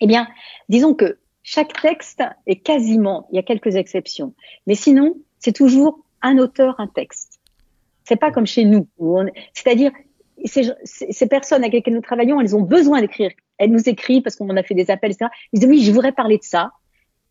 [0.00, 0.28] Eh bien,
[0.68, 4.34] disons que chaque texte est quasiment, il y a quelques exceptions,
[4.66, 7.40] mais sinon, c'est toujours un auteur, un texte.
[8.04, 8.88] C'est pas comme chez nous,
[9.52, 9.92] c'est-à-dire
[10.44, 13.30] ces, ces, personnes avec lesquelles nous travaillons, elles ont besoin d'écrire.
[13.58, 15.30] Elles nous écrivent parce qu'on a fait des appels, etc.
[15.52, 16.72] Ils disent oui, je voudrais parler de ça.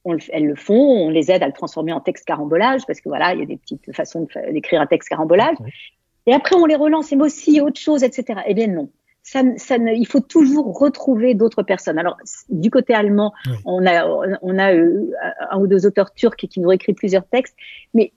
[0.06, 3.10] On, elles le font, on les aide à le transformer en texte carambolage parce que
[3.10, 5.58] voilà, il y a des petites façons d'écrire un texte carambolage.
[6.28, 8.42] Et après, on les relance, et moi aussi, autre chose, etc.
[8.46, 8.90] Eh bien non.
[9.30, 12.00] Ça, ça il faut toujours retrouver d'autres personnes.
[12.00, 12.16] Alors,
[12.48, 13.34] du côté allemand,
[13.66, 14.08] on a,
[14.42, 15.12] on a euh,
[15.52, 17.58] un ou deux auteurs turcs qui nous ont écrit plusieurs textes,
[17.94, 18.14] mais,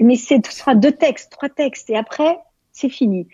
[0.00, 2.38] mais ce sera deux textes, trois textes, et après,
[2.72, 3.28] c'est fini.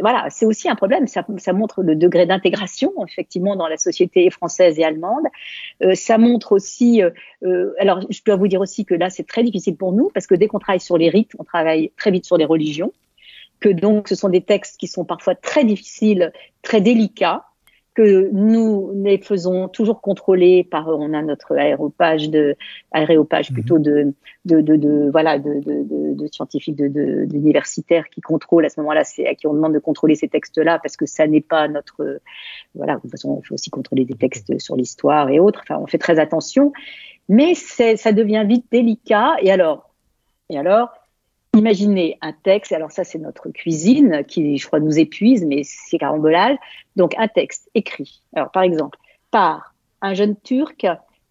[0.00, 1.08] Voilà, c'est aussi un problème.
[1.08, 5.24] Ça, ça montre le degré d'intégration effectivement dans la société française et allemande.
[5.82, 7.02] Euh, ça montre aussi.
[7.02, 7.10] Euh,
[7.42, 10.28] euh, alors, je dois vous dire aussi que là, c'est très difficile pour nous parce
[10.28, 12.92] que dès qu'on travaille sur les rites, on travaille très vite sur les religions.
[13.60, 16.32] Que donc, ce sont des textes qui sont parfois très difficiles,
[16.62, 17.44] très délicats
[17.94, 22.56] que nous les faisons toujours contrôler par on a notre aéropage de
[22.90, 23.54] aéropage mhm.
[23.54, 24.12] plutôt de
[24.44, 29.04] de, de, de voilà de, de, de scientifiques de d'universitaires qui contrôlent à ce moment-là
[29.04, 32.20] c'est à qui on demande de contrôler ces textes-là parce que ça n'est pas notre
[32.74, 35.60] voilà de toute façon on fait aussi contrôler des textes sur l'histoire et autres.
[35.62, 36.72] Enfin on fait très attention.
[37.28, 39.36] Mais c'est ça devient vite délicat.
[39.40, 39.90] Et alors?
[40.50, 40.90] Et alors
[41.54, 45.98] Imaginez un texte, alors ça c'est notre cuisine qui je crois nous épuise, mais c'est
[45.98, 46.56] carambolage.
[46.96, 48.98] Donc un texte écrit, alors par exemple,
[49.30, 50.86] par un jeune Turc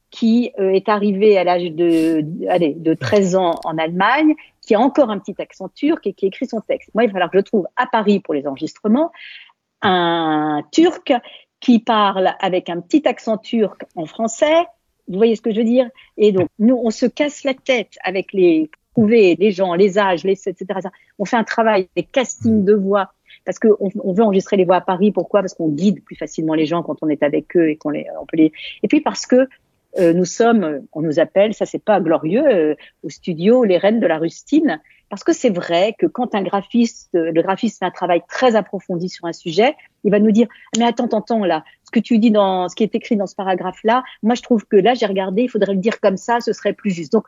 [0.09, 4.79] qui euh, est arrivé à l'âge de, allez, de 13 ans en Allemagne, qui a
[4.79, 6.91] encore un petit accent turc et qui écrit son texte.
[6.93, 9.11] Moi, il va falloir que je trouve à Paris pour les enregistrements
[9.81, 11.11] un Turc
[11.59, 14.65] qui parle avec un petit accent turc en français.
[15.07, 15.89] Vous voyez ce que je veux dire?
[16.17, 20.23] Et donc, nous, on se casse la tête avec les trouver les gens, les âges,
[20.23, 20.65] les etc.
[21.19, 23.13] On fait un travail des castings de voix
[23.45, 25.11] parce qu'on on veut enregistrer les voix à Paris.
[25.11, 25.41] Pourquoi?
[25.41, 28.05] Parce qu'on guide plus facilement les gens quand on est avec eux et qu'on les,
[28.19, 28.51] on peut les.
[28.83, 29.47] Et puis parce que
[29.99, 33.99] euh, nous sommes, on nous appelle, ça c'est pas glorieux, euh, au studio les reines
[33.99, 37.91] de la rustine, parce que c'est vrai que quand un graphiste, le graphiste fait un
[37.91, 40.47] travail très approfondi sur un sujet, il va nous dire
[40.79, 43.35] mais attends, attends là, ce que tu dis dans ce qui est écrit dans ce
[43.35, 46.39] paragraphe là, moi je trouve que là j'ai regardé, il faudrait le dire comme ça,
[46.39, 47.13] ce serait plus juste.
[47.13, 47.25] Donc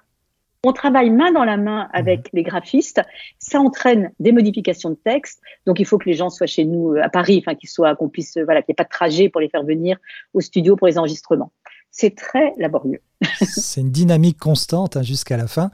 [0.68, 2.30] on travaille main dans la main avec mhm.
[2.34, 3.02] les graphistes.
[3.40, 5.42] Ça entraîne des modifications de texte.
[5.66, 7.96] Donc, il faut que les gens soient chez nous euh, à Paris, enfin, qu'ils soient,
[7.96, 9.98] qu'on puisse, voilà, qu'il n'y ait pas de trajet pour les faire venir
[10.34, 11.52] au studio pour les enregistrements
[11.98, 13.02] c'est très laborieux.
[13.42, 15.72] c'est une dynamique constante hein, jusqu'à la fin.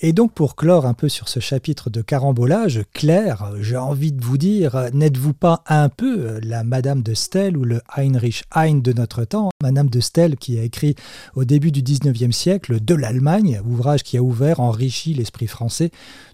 [0.00, 4.22] Et donc pour clore un peu sur ce chapitre de carambolage, Claire, j'ai envie de
[4.22, 8.92] vous dire, n'êtes-vous pas un peu la Madame de Stel ou le Heinrich Heine de
[8.92, 9.48] notre temps?
[9.62, 10.94] Madame de Stel qui a écrit
[11.34, 15.90] au début du 19e siècle De l'Allemagne, ouvrage qui a ouvert, enrichi l'esprit français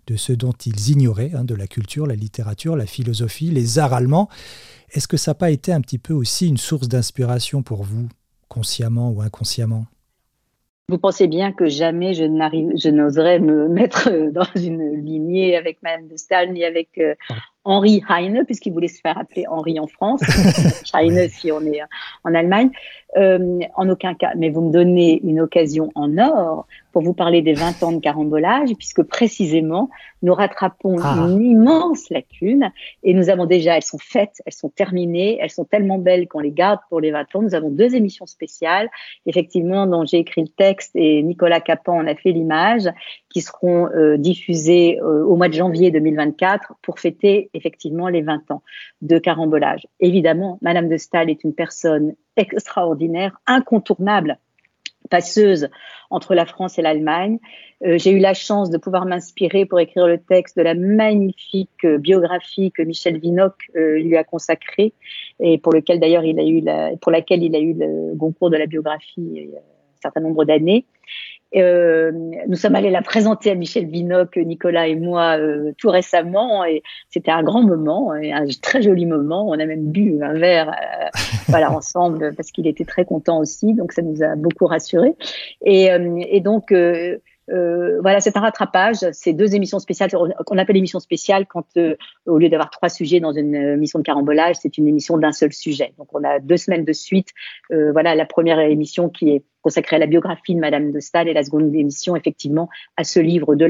[0.08, 3.94] de ce dont ils ignoraient, hein, de la culture, la littérature, la philosophie, les arts
[3.94, 4.28] allemands.
[4.90, 8.08] Est-ce que ça n'a pas été un petit peu aussi une source d'inspiration pour vous?
[8.52, 9.86] Consciemment ou inconsciemment.
[10.90, 15.78] Vous pensez bien que jamais je n'arrive, je n'oserais me mettre dans une lignée avec
[15.82, 17.14] Madame de Stahl ni avec euh,
[17.64, 20.20] Henri Heine, puisqu'il voulait se faire appeler Henri en France,
[20.94, 21.80] Heine si on est
[22.24, 22.70] en Allemagne.
[23.16, 27.42] Euh, en aucun cas, mais vous me donnez une occasion en or pour vous parler
[27.42, 29.90] des 20 ans de carambolage, puisque précisément,
[30.22, 31.16] nous rattrapons ah.
[31.18, 32.70] une immense lacune
[33.02, 36.40] et nous avons déjà, elles sont faites, elles sont terminées, elles sont tellement belles qu'on
[36.40, 37.42] les garde pour les 20 ans.
[37.42, 38.90] Nous avons deux émissions spéciales,
[39.26, 42.88] effectivement, dont j'ai écrit le texte et Nicolas Capan en a fait l'image,
[43.30, 48.50] qui seront euh, diffusées euh, au mois de janvier 2024 pour fêter effectivement les 20
[48.50, 48.62] ans
[49.00, 49.86] de carambolage.
[50.00, 54.38] Évidemment, Madame de Stahl est une personne extraordinaire, incontournable
[55.12, 55.68] passeuse
[56.08, 57.38] entre la France et l'Allemagne.
[57.84, 61.84] Euh, j'ai eu la chance de pouvoir m'inspirer pour écrire le texte de la magnifique
[61.84, 64.94] euh, biographie que Michel Vinocq euh, lui a consacrée
[65.38, 66.62] et pour lequel d'ailleurs il a eu
[67.00, 70.44] pour laquelle il a eu le concours de la biographie il a un certain nombre
[70.44, 70.86] d'années.
[71.56, 72.12] Euh,
[72.48, 76.82] nous sommes allés la présenter à Michel Binoc, Nicolas et moi, euh, tout récemment, et
[77.10, 79.48] c'était un grand moment, et un très joli moment.
[79.48, 81.08] On a même bu un verre, euh,
[81.48, 85.14] voilà, ensemble, parce qu'il était très content aussi, donc ça nous a beaucoup rassurés.
[85.64, 85.88] Et,
[86.28, 86.72] et donc
[87.50, 88.98] euh, voilà, c'est un rattrapage.
[89.12, 93.20] C'est deux émissions spéciales qu'on appelle émission spéciale quand, euh, au lieu d'avoir trois sujets
[93.20, 95.92] dans une émission de carambolage, c'est une émission d'un seul sujet.
[95.98, 97.28] Donc, on a deux semaines de suite.
[97.72, 101.28] Euh, voilà, la première émission qui est consacrée à la biographie de Madame de Stahl
[101.28, 103.64] et la seconde émission, effectivement, à ce livre de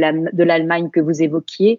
[0.44, 1.78] l'Allemagne que vous évoquiez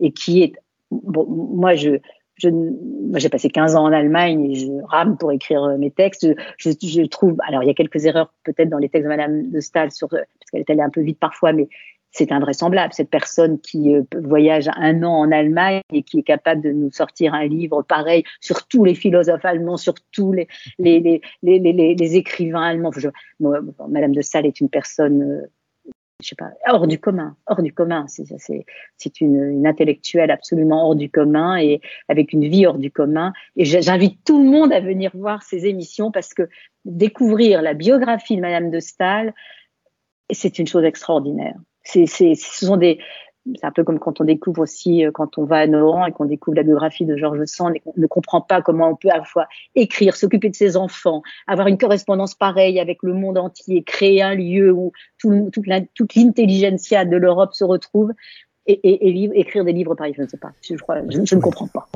[0.00, 0.52] et qui est,
[0.90, 1.98] bon, moi, je,
[2.36, 6.26] j'ai passé 15 ans en Allemagne et je rame pour écrire euh, mes textes.
[6.56, 9.50] Je, je, trouve, alors il y a quelques erreurs peut-être dans les textes de Madame
[9.50, 11.68] de Stahl sur, parce qu'elle est allée un peu vite parfois, mais
[12.14, 12.92] c'est invraisemblable.
[12.94, 16.90] Cette personne qui euh, voyage un an en Allemagne et qui est capable de nous
[16.92, 20.46] sortir un livre pareil sur tous les philosophes allemands, sur tous les,
[20.78, 22.92] écrivains allemands.
[23.40, 25.92] Madame de Staël est une personne, euh,
[26.22, 28.06] je sais pas, hors du commun, hors du commun.
[28.06, 33.32] C'est une, intellectuelle absolument hors du commun et avec une vie hors du commun.
[33.56, 36.48] Et j'invite tout le monde à venir voir ces émissions parce que
[36.84, 39.34] découvrir la biographie de Madame de Staël,
[40.30, 41.56] c'est une chose extraordinaire.
[41.82, 42.98] C'est, ce sont des,
[43.54, 46.12] c'est un peu comme quand on découvre aussi, euh, quand on va à Nohant et
[46.12, 49.10] qu'on découvre la biographie de Georges Sand et qu'on ne comprend pas comment on peut
[49.10, 53.36] à la fois écrire, s'occuper de ses enfants, avoir une correspondance pareille avec le monde
[53.36, 58.12] entier, créer un lieu où tout, toute, l'intelligentsia de l'Europe se retrouve
[58.66, 60.14] et, et, écrire des livres pareils.
[60.16, 61.86] Je ne sais pas, je, crois, je, ne comprends pas.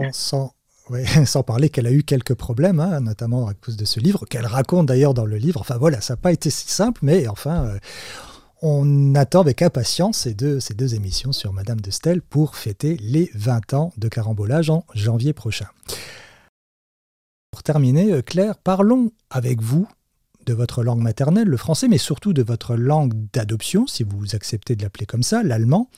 [1.27, 4.47] Sans, parler qu'elle a eu quelques problèmes, hein, notamment à cause de ce livre, qu'elle
[4.47, 5.61] raconte d'ailleurs dans le livre.
[5.61, 7.79] Enfin voilà, ça n'a pas été si simple, mais enfin, euh,
[8.63, 12.97] on attend avec impatience ces deux, ces deux émissions sur Madame de Stel pour fêter
[13.01, 15.69] les 20 ans de carambolage en janvier prochain.
[17.51, 19.89] Pour terminer, euh, Claire, parlons avec vous
[20.47, 24.77] de votre langue maternelle, le français, mais surtout de votre langue d'adoption, si vous acceptez
[24.77, 25.91] de l'appeler comme ça, l'allemand.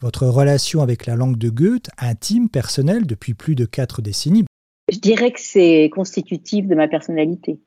[0.00, 4.44] Votre relation avec la langue de Goethe, intime, personnelle, depuis plus de quatre décennies.
[4.90, 7.58] Je dirais que c'est constitutif de ma personnalité.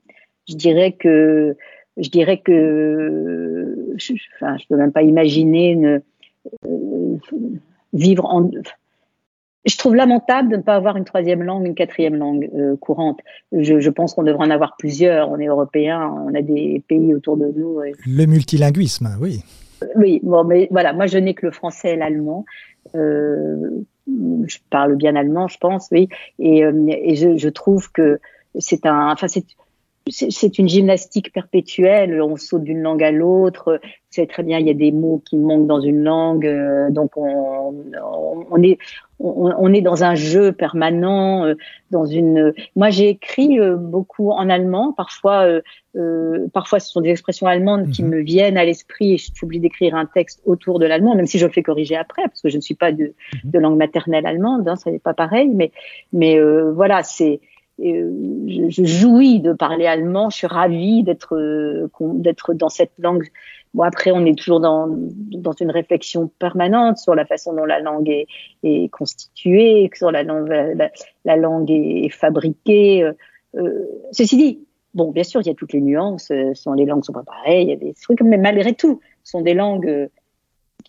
[0.47, 1.55] Je dirais que
[1.97, 6.01] je dirais que je, enfin, je peux même pas imaginer une,
[6.65, 7.17] euh,
[7.93, 8.49] vivre en.
[9.65, 13.19] Je trouve lamentable de ne pas avoir une troisième langue, une quatrième langue euh, courante.
[13.51, 15.29] Je, je, pense qu'on devrait en avoir plusieurs.
[15.29, 17.81] On est européens, on a des pays autour de nous.
[18.07, 19.43] Le multilinguisme, oui.
[19.95, 22.45] Oui, bon, mais voilà, moi je n'ai que le français et l'allemand.
[22.95, 26.09] Euh, je parle bien allemand, je pense, oui,
[26.39, 28.19] et, euh, et je, je, trouve que
[28.59, 29.27] c'est un, enfin
[30.09, 32.21] c'est une gymnastique perpétuelle.
[32.21, 33.79] On saute d'une langue à l'autre.
[34.09, 34.59] C'est très bien.
[34.59, 37.73] Il y a des mots qui manquent dans une langue, euh, donc on,
[38.49, 38.77] on est
[39.23, 41.45] on, on, est dans un jeu permanent.
[41.45, 41.55] Euh,
[41.91, 42.53] dans une.
[42.75, 44.93] Moi, j'ai écrit euh, beaucoup en allemand.
[44.93, 45.61] Parfois,
[45.95, 48.09] euh, parfois, ce sont des expressions allemandes qui mhm.
[48.09, 51.45] me viennent à l'esprit et j'oublie d'écrire un texte autour de l'allemand, même si je
[51.45, 53.51] le fais corriger après, parce que je ne suis pas de, mhm.
[53.51, 54.67] de langue maternelle allemande.
[54.67, 55.71] Hein, ça n'est pas pareil, mais
[56.13, 56.39] mais
[56.73, 57.41] voilà, c'est
[57.79, 58.11] euh,
[58.69, 63.27] je, jouis de parler allemand, je suis ravie d'être euh, d'être dans cette langue.
[63.73, 67.79] Bon après on est toujours dans dans une réflexion permanente sur la façon dont la
[67.79, 68.27] langue est,
[68.63, 70.49] est constituée, sur la langue
[71.25, 73.03] la, langue est, fabriquée.
[73.55, 77.03] Euh, ceci dit, bon bien sûr il y a toutes les nuances, sont les langues
[77.03, 80.09] sont pas pareilles, il y a des trucs mais malgré tout, ce sont des langues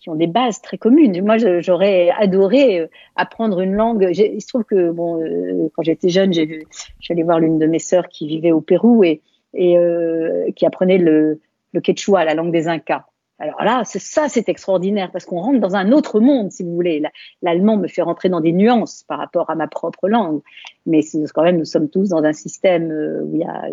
[0.03, 1.23] qui ont des bases très communes.
[1.23, 4.05] Moi, j'aurais adoré euh, apprendre une langue.
[4.11, 8.09] Il se trouve que bon, euh, quand j'étais jeune, j'allais voir l'une de mes sœurs
[8.09, 9.21] qui vivait au Pérou et,
[9.53, 11.39] et euh, qui apprenait le,
[11.71, 13.05] le quechua, la langue des Incas.
[13.43, 17.03] Alors là, ça, c'est extraordinaire parce qu'on rentre dans un autre monde, si vous voulez.
[17.41, 20.39] L'allemand me fait rentrer dans des nuances par rapport à ma propre langue,
[20.85, 21.01] mais
[21.33, 23.65] quand même, nous sommes tous dans un système euh, où il y a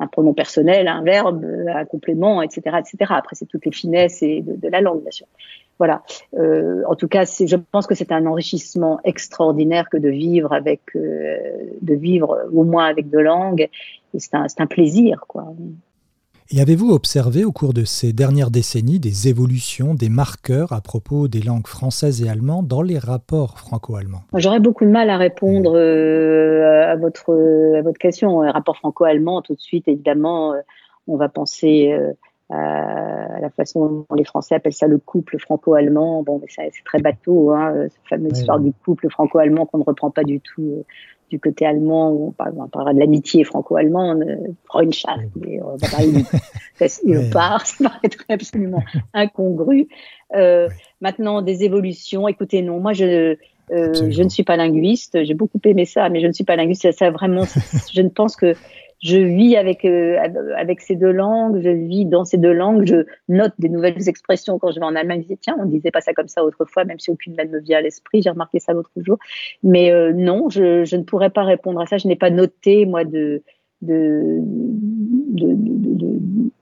[0.00, 3.12] un pronom personnel, un verbe, un complément, etc., etc.
[3.14, 5.26] Après, c'est toutes les finesses et de, de, la langue, bien sûr.
[5.78, 6.02] Voilà.
[6.38, 10.80] Euh, en tout cas, je pense que c'est un enrichissement extraordinaire que de vivre avec,
[10.96, 11.36] euh,
[11.82, 13.68] de vivre au moins avec deux langues.
[14.16, 15.52] C'est un, un plaisir, quoi.
[16.50, 21.26] Et avez-vous observé au cours de ces dernières décennies des évolutions, des marqueurs à propos
[21.26, 24.24] des langues françaises et allemandes dans les rapports franco-allemands?
[24.34, 27.32] J'aurais beaucoup de mal à répondre euh, à, votre,
[27.78, 28.42] à votre question.
[28.42, 30.60] Un rapport franco-allemand, tout de suite, évidemment, euh,
[31.08, 32.12] on va penser euh,
[32.50, 36.24] à la façon dont les Français appellent ça le couple franco-allemand.
[36.24, 40.10] Bon, mais c'est très bateau, hein, cette fameuse histoire du couple franco-allemand qu'on ne reprend
[40.10, 40.84] pas du tout
[41.30, 44.24] du côté allemand, on parlera de l'amitié franco-allemande,
[44.64, 48.82] Freundschaft, mais on va parler de part, ça paraîtrait absolument
[49.14, 49.88] incongru.
[50.34, 50.68] Euh,
[51.00, 53.36] maintenant, des évolutions, écoutez, non, moi je,
[53.72, 56.56] euh, je ne suis pas linguiste, j'ai beaucoup aimé ça, mais je ne suis pas
[56.56, 57.44] linguiste, ça vraiment,
[57.92, 58.54] je ne pense que
[59.04, 60.16] je vis avec euh,
[60.56, 64.58] avec ces deux langues, je vis dans ces deux langues, je note des nouvelles expressions
[64.58, 65.22] quand je vais en Allemagne.
[65.22, 67.60] Je dis tiens, on disait pas ça comme ça autrefois, même si aucune ne me
[67.60, 68.22] vient à l'esprit.
[68.22, 69.18] J'ai remarqué ça l'autre jour,
[69.62, 71.98] mais euh, non, je, je, ne pourrais pas répondre à ça.
[71.98, 73.42] Je n'ai pas noté moi de
[73.82, 74.40] de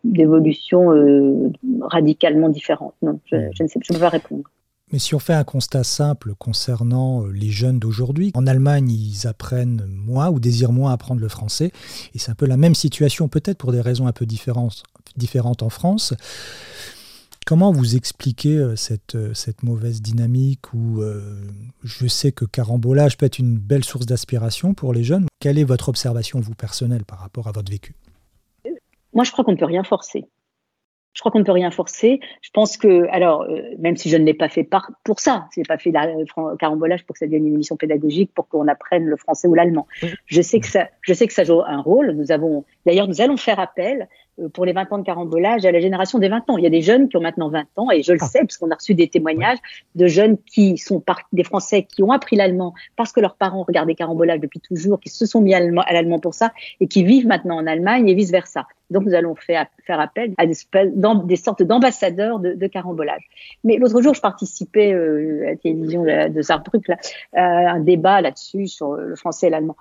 [0.02, 2.94] d'évolution euh, radicalement différente.
[3.02, 4.42] Non, je, je ne sais, je ne peux pas répondre.
[4.92, 9.26] Mais si on fait un constat simple concernant euh, les jeunes d'aujourd'hui, en Allemagne, ils
[9.26, 11.72] apprennent moins ou désirent moins apprendre le français.
[12.14, 15.70] Et c'est un peu la même situation, peut-être pour des raisons un peu différentes, en
[15.70, 16.14] France.
[17.46, 21.02] Comment vous expliquez euh, cette, euh, cette mauvaise dynamique où
[21.82, 25.64] je sais que carambolage peut être une belle source d'aspiration pour les jeunes Quelle est
[25.64, 27.94] votre observation, vous, personnelle, par rapport à votre vécu?
[29.14, 30.24] Moi, je crois qu'on ne peut rien forcer.
[31.14, 32.20] Je crois qu'on ne peut rien forcer.
[32.40, 35.46] Je pense que, alors, euh, même si je ne l'ai pas fait par, pour ça,
[35.54, 36.08] je n'ai pas fait la,
[36.58, 39.86] carambolage pour que ça devienne une émission pédagogique, pour qu'on apprenne le français ou l'allemand.
[40.26, 42.12] Je sais que ça, je sais que ça joue un rôle.
[42.12, 45.72] Nous avons, d'ailleurs, nous allons faire appel euh, pour les 20 ans de carambolage à
[45.72, 46.58] la génération des 20 ans.
[46.58, 48.26] Il y a des jeunes qui ont maintenant 20 ans, et je le ah.
[48.26, 49.58] sais, parce qu'on a reçu des témoignages
[49.94, 51.02] de jeunes qui sont
[51.32, 55.10] des Français qui ont appris l'allemand parce que leurs parents regardaient carambolage depuis toujours, qui
[55.10, 58.30] se sont mis à l'allemand pour ça, et qui vivent maintenant en Allemagne et vice
[58.30, 58.66] versa.
[58.90, 60.54] Donc nous allons faire, faire appel à des,
[61.24, 63.22] des sortes d'ambassadeurs de, de, carambolage.
[63.64, 66.96] Mais l'autre jour, je participais euh, à la télévision de Saarbrück là,
[67.34, 69.76] à un débat là-dessus sur le français et l'allemand.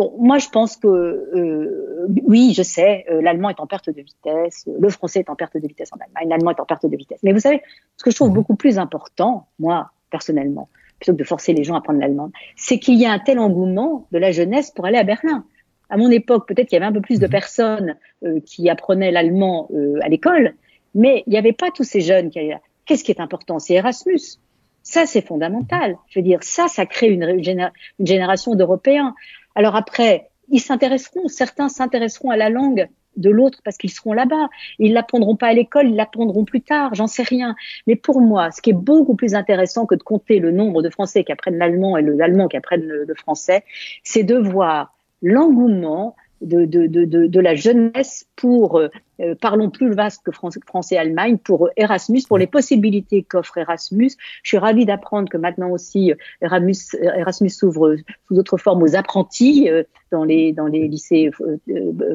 [0.00, 4.00] Bon, moi, je pense que euh, oui, je sais, euh, l'allemand est en perte de
[4.00, 6.96] vitesse, le français est en perte de vitesse en Allemagne, l'allemand est en perte de
[6.96, 7.18] vitesse.
[7.22, 7.60] Mais vous savez,
[7.98, 8.34] ce que je trouve mhm.
[8.34, 12.78] beaucoup plus important, moi, personnellement, plutôt que de forcer les gens à apprendre l'allemand, c'est
[12.78, 15.44] qu'il y a un tel engouement de la jeunesse pour aller à Berlin.
[15.90, 17.32] À mon époque, peut-être qu'il y avait un peu plus de mhm.
[17.32, 19.68] personnes euh, qui apprenaient l'allemand
[20.00, 20.54] à l'école,
[20.94, 22.60] mais il n'y avait pas tous ces jeunes qui allaient là.
[22.86, 23.58] Qu'est-ce qui est important?
[23.58, 24.38] C'est Erasmus.
[24.82, 25.98] Ça, c'est fondamental.
[26.08, 29.14] Je veux dire, ça, ça crée une, une génération d'Européens.
[29.54, 34.48] Alors après, ils s'intéresseront, certains s'intéresseront à la langue de l'autre parce qu'ils seront là-bas.
[34.78, 37.54] Ils l'apprendront pas à l'école, ils l'apprendront plus tard, j'en sais rien.
[37.86, 40.90] Mais pour moi, ce qui est beaucoup plus intéressant que de compter le nombre de
[40.90, 43.64] Français qui apprennent l'allemand et l'allemand qui apprennent le français,
[44.02, 48.88] c'est de voir l'engouement de, de, de, de, la jeunesse pour, euh,
[49.20, 50.56] euh, parlons plus vaste que France,
[50.90, 54.12] et Allemagne, pour Erasmus, pour les possibilités qu'offre Erasmus.
[54.42, 57.96] Je suis ravie d'apprendre que maintenant aussi Erasmus, Erasmus s'ouvre
[58.28, 61.30] sous d'autres formes aux apprentis euh, dans, les, dans les lycées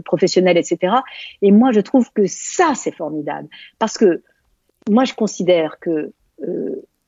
[0.04, 0.96] professionnels, etc.
[1.42, 3.48] Et moi, je trouve que ça, c'est formidable.
[3.80, 4.22] Parce que
[4.90, 6.12] moi, je considère que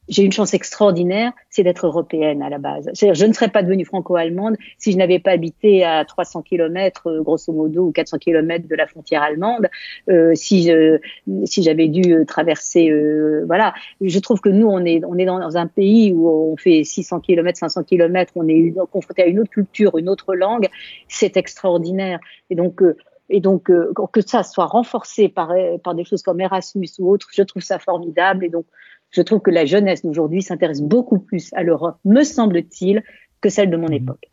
[0.10, 2.90] j'ai une chance extraordinaire, c'est d'être européenne à la base.
[2.94, 7.08] C'est-à-dire, je ne serais pas devenue franco-allemande si je n'avais pas habité à 300 km,
[7.08, 9.68] euh, grosso modo, ou 400 km de la frontière allemande,
[10.10, 11.00] euh, si je,
[11.46, 13.74] si j'avais dû euh, traverser, euh, voilà.
[14.02, 17.20] Je trouve que nous, on est, on est dans un pays où on fait 600
[17.20, 20.68] km, 500 km, on est confronté à une autre culture, une autre langue,
[21.08, 22.20] c'est extraordinaire.
[22.50, 22.96] Et donc, euh,
[23.30, 25.52] et donc, que ça soit renforcé par,
[25.84, 28.46] par des choses comme Erasmus ou autre, je trouve ça formidable.
[28.46, 28.66] Et donc,
[29.12, 33.04] je trouve que la jeunesse d'aujourd'hui s'intéresse beaucoup plus à l'Europe, me semble-t-il,
[33.42, 33.94] que celle de mon mhm.
[33.94, 34.32] époque.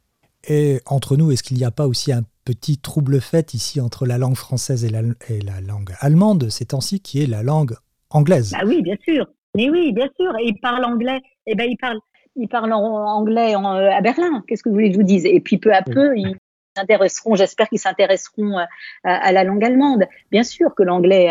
[0.49, 4.07] Et entre nous, est-ce qu'il n'y a pas aussi un petit trouble fait ici entre
[4.07, 7.75] la langue française et la, langue allemande ces temps-ci, qui est la langue
[8.11, 8.55] anglaise?
[8.59, 9.27] Ah oui, bien sûr.
[9.57, 10.33] Mais oui, bien sûr.
[10.39, 11.20] Et il parle anglais.
[11.47, 11.99] Eh ben, il parle,
[12.37, 14.43] il parle anglais à Berlin.
[14.47, 15.25] Qu'est-ce que vous voulez que je vous dise?
[15.25, 16.37] Et puis peu à peu, il,
[16.77, 18.64] s'intéresseront, j'espère qu'ils s'intéresseront euh,
[19.05, 20.05] à, la langue allemande.
[20.31, 21.29] Bien sûr que l'anglais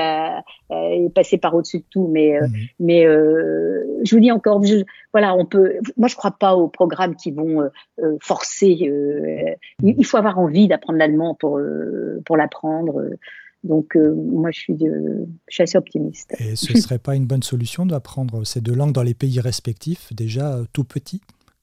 [0.70, 2.54] est passé par au-dessus de tout, mais euh, mhm.
[2.80, 4.62] mais euh, je vous dis encore,
[5.12, 5.74] voilà, on peut.
[5.98, 7.70] Moi, je crois pas aux programmes qui vont
[8.22, 8.90] forcer.
[9.82, 11.60] il faut avoir envie d'apprendre l'allemand pour
[12.26, 13.04] pour l'apprendre.
[13.64, 16.36] Donc, moi, je suis, je suis assez optimiste.
[16.40, 19.40] Et ce ne serait pas une bonne solution d'apprendre ces deux langues dans les pays
[19.40, 21.22] respectifs, déjà tout petits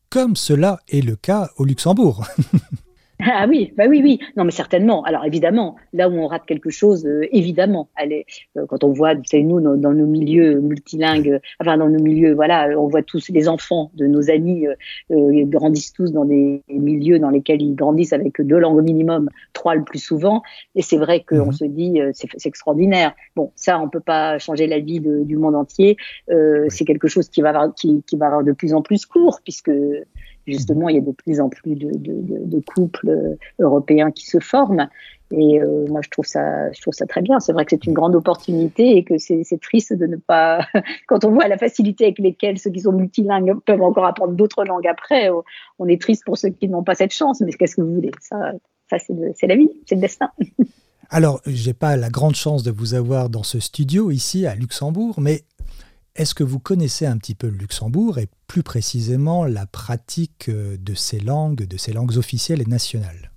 [0.08, 2.26] Comme cela est le cas au Luxembourg?
[3.22, 4.18] Ah oui, bah oui, oui.
[4.36, 5.02] Non, mais certainement.
[5.04, 9.14] Alors évidemment, là où on rate quelque chose, euh, évidemment, allez, euh, quand on voit,
[9.14, 13.28] vous savez, nous, dans, nos milieux multilingues, enfin dans nos milieux, voilà, on voit tous
[13.30, 18.12] les enfants de nos amis euh, grandissent tous dans des milieux dans lesquels ils grandissent
[18.12, 20.42] avec deux langues au minimum, trois le plus souvent.
[20.74, 21.52] Et c'est vrai qu'on mhm.
[21.52, 23.14] se dit, c'est extraordinaire.
[23.36, 25.96] Bon, ça, on peut pas changer la vie du monde entier.
[26.28, 29.40] C'est quelque chose qui va avoir, qui, qui va avoir de plus en plus court,
[29.42, 29.70] puisque
[30.50, 34.88] justement, il y a de plus en plus de, couples euh, européens qui se forment.
[35.32, 36.70] Et euh, moi, je trouve ça,
[37.08, 37.38] très bien.
[37.38, 40.66] C'est vrai que c'est une grande opportunité et que c'est triste de ne pas.
[41.06, 44.64] Quand on voit la facilité avec lesquelles ceux qui sont multilingues peuvent encore apprendre d'autres
[44.64, 45.44] langues après, oh,
[45.78, 47.40] on est triste pour ceux qui n'ont pas cette chance.
[47.40, 48.10] Mais qu'est-ce que vous voulez?
[48.20, 48.52] Ça,
[48.88, 50.30] ça c'est la vie, c'est le destin.
[51.12, 55.16] Alors, j'ai pas la grande chance de vous avoir dans ce studio ici à Luxembourg,
[55.20, 55.42] mais
[56.20, 60.76] est-ce que vous connaissez un petit peu le Luxembourg et plus précisément la pratique euh,
[60.76, 63.32] de ces langues, de ces langues officielles et nationales?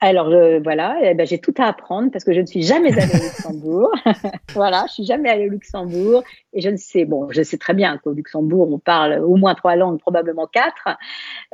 [0.00, 0.30] Alors
[0.62, 3.22] voilà, eh ben, j'ai tout à apprendre parce que je ne suis jamais allée au
[3.24, 3.90] Luxembourg.
[4.54, 6.22] voilà, je suis jamais allée au Luxembourg
[6.52, 9.54] et je ne sais, bon, je sais très bien qu'au Luxembourg on parle au moins
[9.54, 10.96] trois langues, probablement quatre.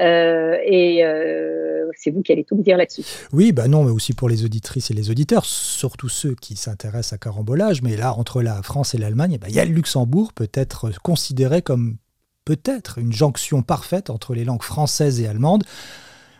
[0.01, 3.05] Euh, et euh, c'est vous qui allez tout me dire là-dessus.
[3.33, 7.15] Oui, bah non, mais aussi pour les auditrices et les auditeurs, surtout ceux qui s'intéressent
[7.15, 7.83] à carambolage.
[7.83, 10.51] Mais là, entre la France et l'Allemagne, eh ben, il y a le Luxembourg peut
[10.55, 11.97] être considéré comme
[12.45, 15.65] peut-être une jonction parfaite entre les langues françaises et allemandes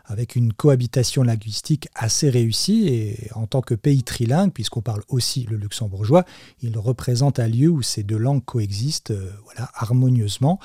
[0.07, 5.47] avec une cohabitation linguistique assez réussie et en tant que pays trilingue, puisqu'on parle aussi
[5.51, 6.25] le luxembourgeois,
[6.63, 10.59] il représente un lieu où ces deux langues coexistent euh, voilà, harmonieusement.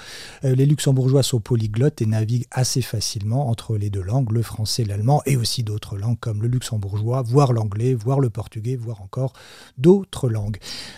[0.44, 4.84] Euh, les luxembourgeois sont polyglottes et naviguent assez facilement entre les deux langues, le français,
[4.84, 9.34] l'allemand et aussi d'autres langues comme le luxembourgeois, voire l'anglais, voire le portugais, voire encore
[9.78, 10.58] d'autres langues.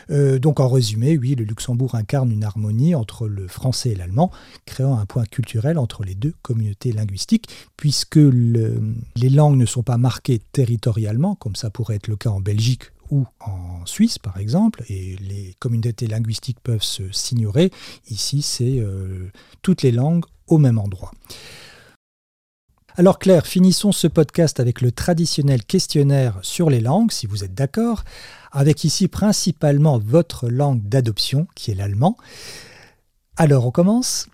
[0.09, 4.31] Euh, donc en résumé, oui, le Luxembourg incarne une harmonie entre le français et l'allemand,
[4.65, 9.97] créant un point culturel entre les deux communautés linguistiques, puisque les langues ne sont pas
[9.97, 14.83] marquées territorialement, comme ça pourrait être le cas en Belgique ou en Suisse, par exemple,
[14.89, 17.71] et les communautés linguistiques peuvent se s'ignorer.
[18.09, 19.29] Ici, c'est euh,
[19.61, 21.11] toutes les langues au même endroit.
[22.97, 27.53] Alors Claire, finissons ce podcast avec le traditionnel questionnaire sur les langues, si vous êtes
[27.53, 28.03] d'accord,
[28.51, 32.17] avec ici principalement votre langue d'adoption, qui est l'allemand.
[33.37, 34.27] Alors on commence?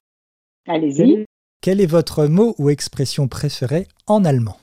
[0.67, 1.25] Allez-y.
[1.61, 4.57] Quel est votre mot ou expression préférée en allemand?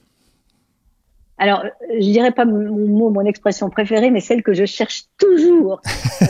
[1.36, 5.80] Alors, je dirais pas mon mot, mon expression préférée, mais celle que je cherche toujours
[6.22, 6.26] euh,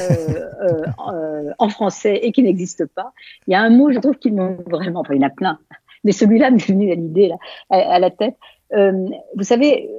[0.62, 3.12] euh, euh, en français et qui n'existe pas.
[3.46, 5.30] Il y a un mot, je trouve, qui me vraiment, enfin, il y en a
[5.30, 5.58] plein,
[6.02, 7.30] mais celui-là m'est venu à l'idée,
[7.68, 8.36] à, la tête.
[8.72, 9.90] Vous savez,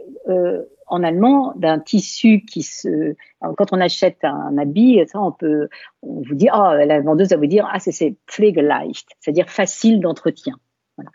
[0.87, 3.15] en allemand, d'un tissu qui se,
[3.57, 5.67] quand on achète un habit, ça, on peut,
[6.01, 10.55] on vous dit, ah, la vendeuse va vous dire, ah, c'est pflegeleicht, c'est-à-dire facile d'entretien.
[10.97, 11.11] Voilà.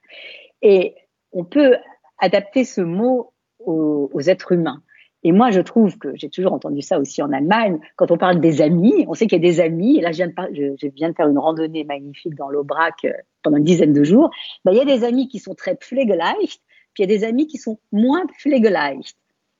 [0.63, 0.95] Et
[1.33, 1.77] on peut
[2.19, 4.83] adapter ce mot aux, êtres humains.
[5.23, 7.79] Et moi, je trouve que j'ai toujours entendu ça aussi en Allemagne.
[7.97, 9.99] Quand on parle des amis, on sait qu'il y a des amis.
[9.99, 13.13] Et là, je viens de, je, viens de faire une randonnée magnifique dans l'Aubrac euh,
[13.43, 14.31] pendant une dizaine de jours.
[14.65, 16.63] Ben, il y a des amis qui sont très pflegeleicht,
[16.95, 19.15] puis il y a des amis qui sont moins pflegeleicht.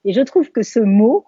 [0.05, 1.27] Et je trouve que ce mot,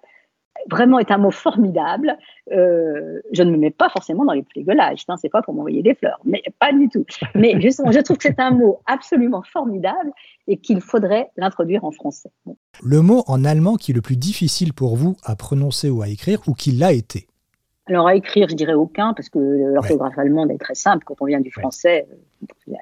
[0.71, 2.17] vraiment est un mot formidable.
[2.53, 5.83] Euh, je ne me mets pas forcément dans les pflegeleicht, hein, c'est pas pour m'envoyer
[5.83, 7.05] des fleurs, mais pas du tout.
[7.35, 10.13] Mais justement, je trouve que c'est un mot absolument formidable
[10.47, 12.31] et qu'il faudrait l'introduire en français.
[12.83, 16.09] Le mot en allemand qui est le plus difficile pour vous à prononcer ou à
[16.09, 17.27] écrire, ou qui l'a été?
[17.87, 21.05] Alors à écrire, je dirais aucun, parce que l'orthographe allemande est très simple.
[21.05, 22.15] Quand on vient du français, euh,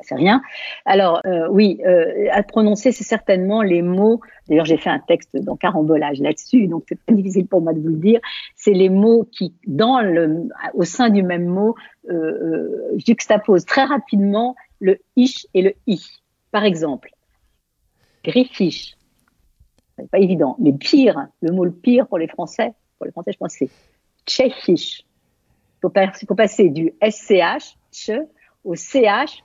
[0.02, 0.42] c'est rien.
[0.84, 4.20] Alors euh, oui, euh, à prononcer, c'est certainement les mots.
[4.48, 7.80] D'ailleurs, j'ai fait un texte dans carambolage là-dessus, donc c'est pas difficile pour moi de
[7.80, 8.20] vous le dire.
[8.56, 11.74] C'est les mots qui, dans le, au sein du même mot,
[12.08, 16.00] euh, juxtaposent très rapidement le ich et le i.
[16.50, 17.10] Par exemple,
[18.24, 18.96] griffisch,
[19.98, 23.32] c'est pas évident, mais pire, le mot le pire pour les Français, pour les Français,
[23.32, 23.70] je pense c'est
[24.26, 25.04] tchéchisch.
[25.82, 27.74] Il faut, passer du SCH,
[28.64, 29.42] au CH,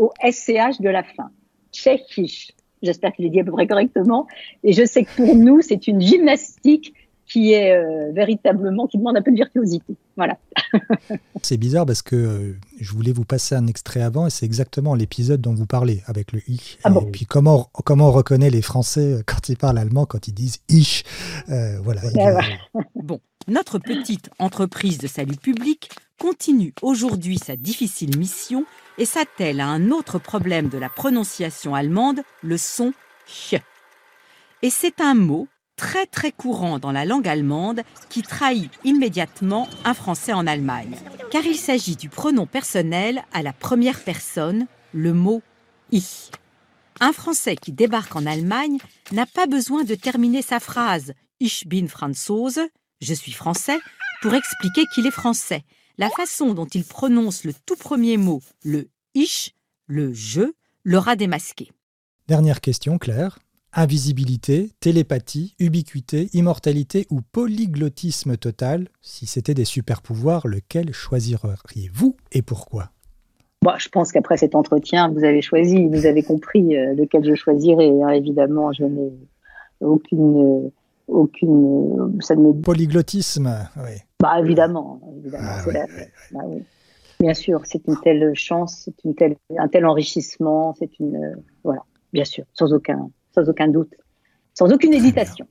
[0.00, 1.30] au SCH de la fin.
[1.72, 2.52] Tchéchisch.
[2.82, 4.26] J'espère qu'il est dit à peu près correctement.
[4.64, 6.94] Et je sais que pour nous, c'est une gymnastique
[7.26, 9.94] qui est euh, véritablement, qui demande un peu de virtuosité.
[10.16, 10.38] Voilà.
[11.42, 14.94] c'est bizarre parce que euh, je voulais vous passer un extrait avant et c'est exactement
[14.94, 16.78] l'épisode dont vous parlez avec le i.
[16.82, 20.26] Ah et puis comment, comment on reconnaît les Français euh, quand ils parlent allemand, quand
[20.26, 21.04] ils disent ich.
[21.46, 22.00] voilà.
[22.96, 25.90] bon, notre petite entreprise de salut public
[26.20, 28.66] continue aujourd'hui sa difficile mission
[28.98, 32.92] et s'attelle à un autre problème de la prononciation allemande, le son
[33.26, 33.62] ch.
[34.60, 39.94] Et c'est un mot très très courant dans la langue allemande qui trahit immédiatement un
[39.94, 40.94] français en Allemagne,
[41.30, 45.42] car il s'agit du pronom personnel à la première personne, le mot
[45.90, 46.30] ich.
[47.00, 48.76] Un Français qui débarque en Allemagne
[49.12, 52.60] n'a pas besoin de terminer sa phrase Ich bin Franzose,
[53.00, 53.78] je suis français,
[54.20, 55.64] pour expliquer qu'il est français.
[56.00, 59.54] La façon dont il prononce le tout premier mot, le ich,
[59.86, 60.40] le je,
[60.82, 61.68] l'aura démasqué.
[62.26, 63.38] Dernière question, Claire.
[63.74, 68.88] Invisibilité, télépathie, ubiquité, immortalité ou polyglottisme total?
[69.02, 72.92] Si c'était des super-pouvoirs, lequel choisiriez-vous et pourquoi?
[73.60, 77.34] Bon, je pense qu'après cet entretien, vous avez choisi, vous avez compris euh, lequel je
[77.34, 77.90] choisirais.
[78.02, 78.08] Hein.
[78.08, 79.12] évidemment, je n'ai
[79.82, 80.70] aucune,
[81.08, 83.98] aucune, ça ne polyglottisme, oui.
[84.20, 85.86] Bah évidemment, évidemment, ah
[86.32, 86.40] bah
[87.18, 91.36] Bien sûr, c'est une telle chance, c'est une telle, un tel enrichissement, c'est une, euh,
[91.64, 93.92] voilà, bien sûr, sans aucun, sans aucun doute,
[94.54, 95.46] sans aucune hésitation.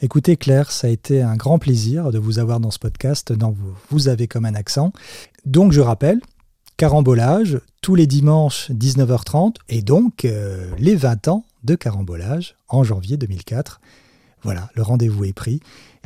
[0.00, 3.50] Écoutez Claire, ça a été un grand plaisir de vous avoir dans ce podcast dans
[3.50, 4.92] vous, vous avez comme un accent.
[5.44, 6.20] Donc je rappelle,
[6.76, 13.16] carambolage tous les dimanches 19h30 et donc euh, les 20 ans de carambolage en janvier
[13.16, 13.80] 2004.
[14.44, 15.60] Voilà, le rendez-vous est pris.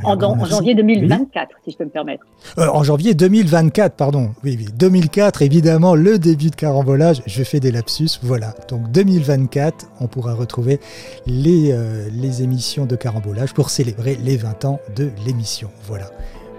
[0.05, 2.25] En, janvier 2024, si je peux me permettre.
[2.59, 4.31] Euh, en janvier 2024, pardon.
[4.45, 7.21] Oui, oui, 2004, évidemment, le début de carambolage.
[7.27, 8.21] Je fais des lapsus.
[8.23, 8.55] Voilà.
[8.69, 10.79] Donc 2024, on pourra retrouver
[11.27, 15.71] les, euh, les émissions de carambolage pour célébrer les 20 ans de l'émission.
[15.83, 16.11] Voilà.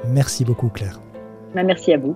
[0.09, 0.99] Merci beaucoup, Claire.
[1.55, 2.15] Ben, merci à vous.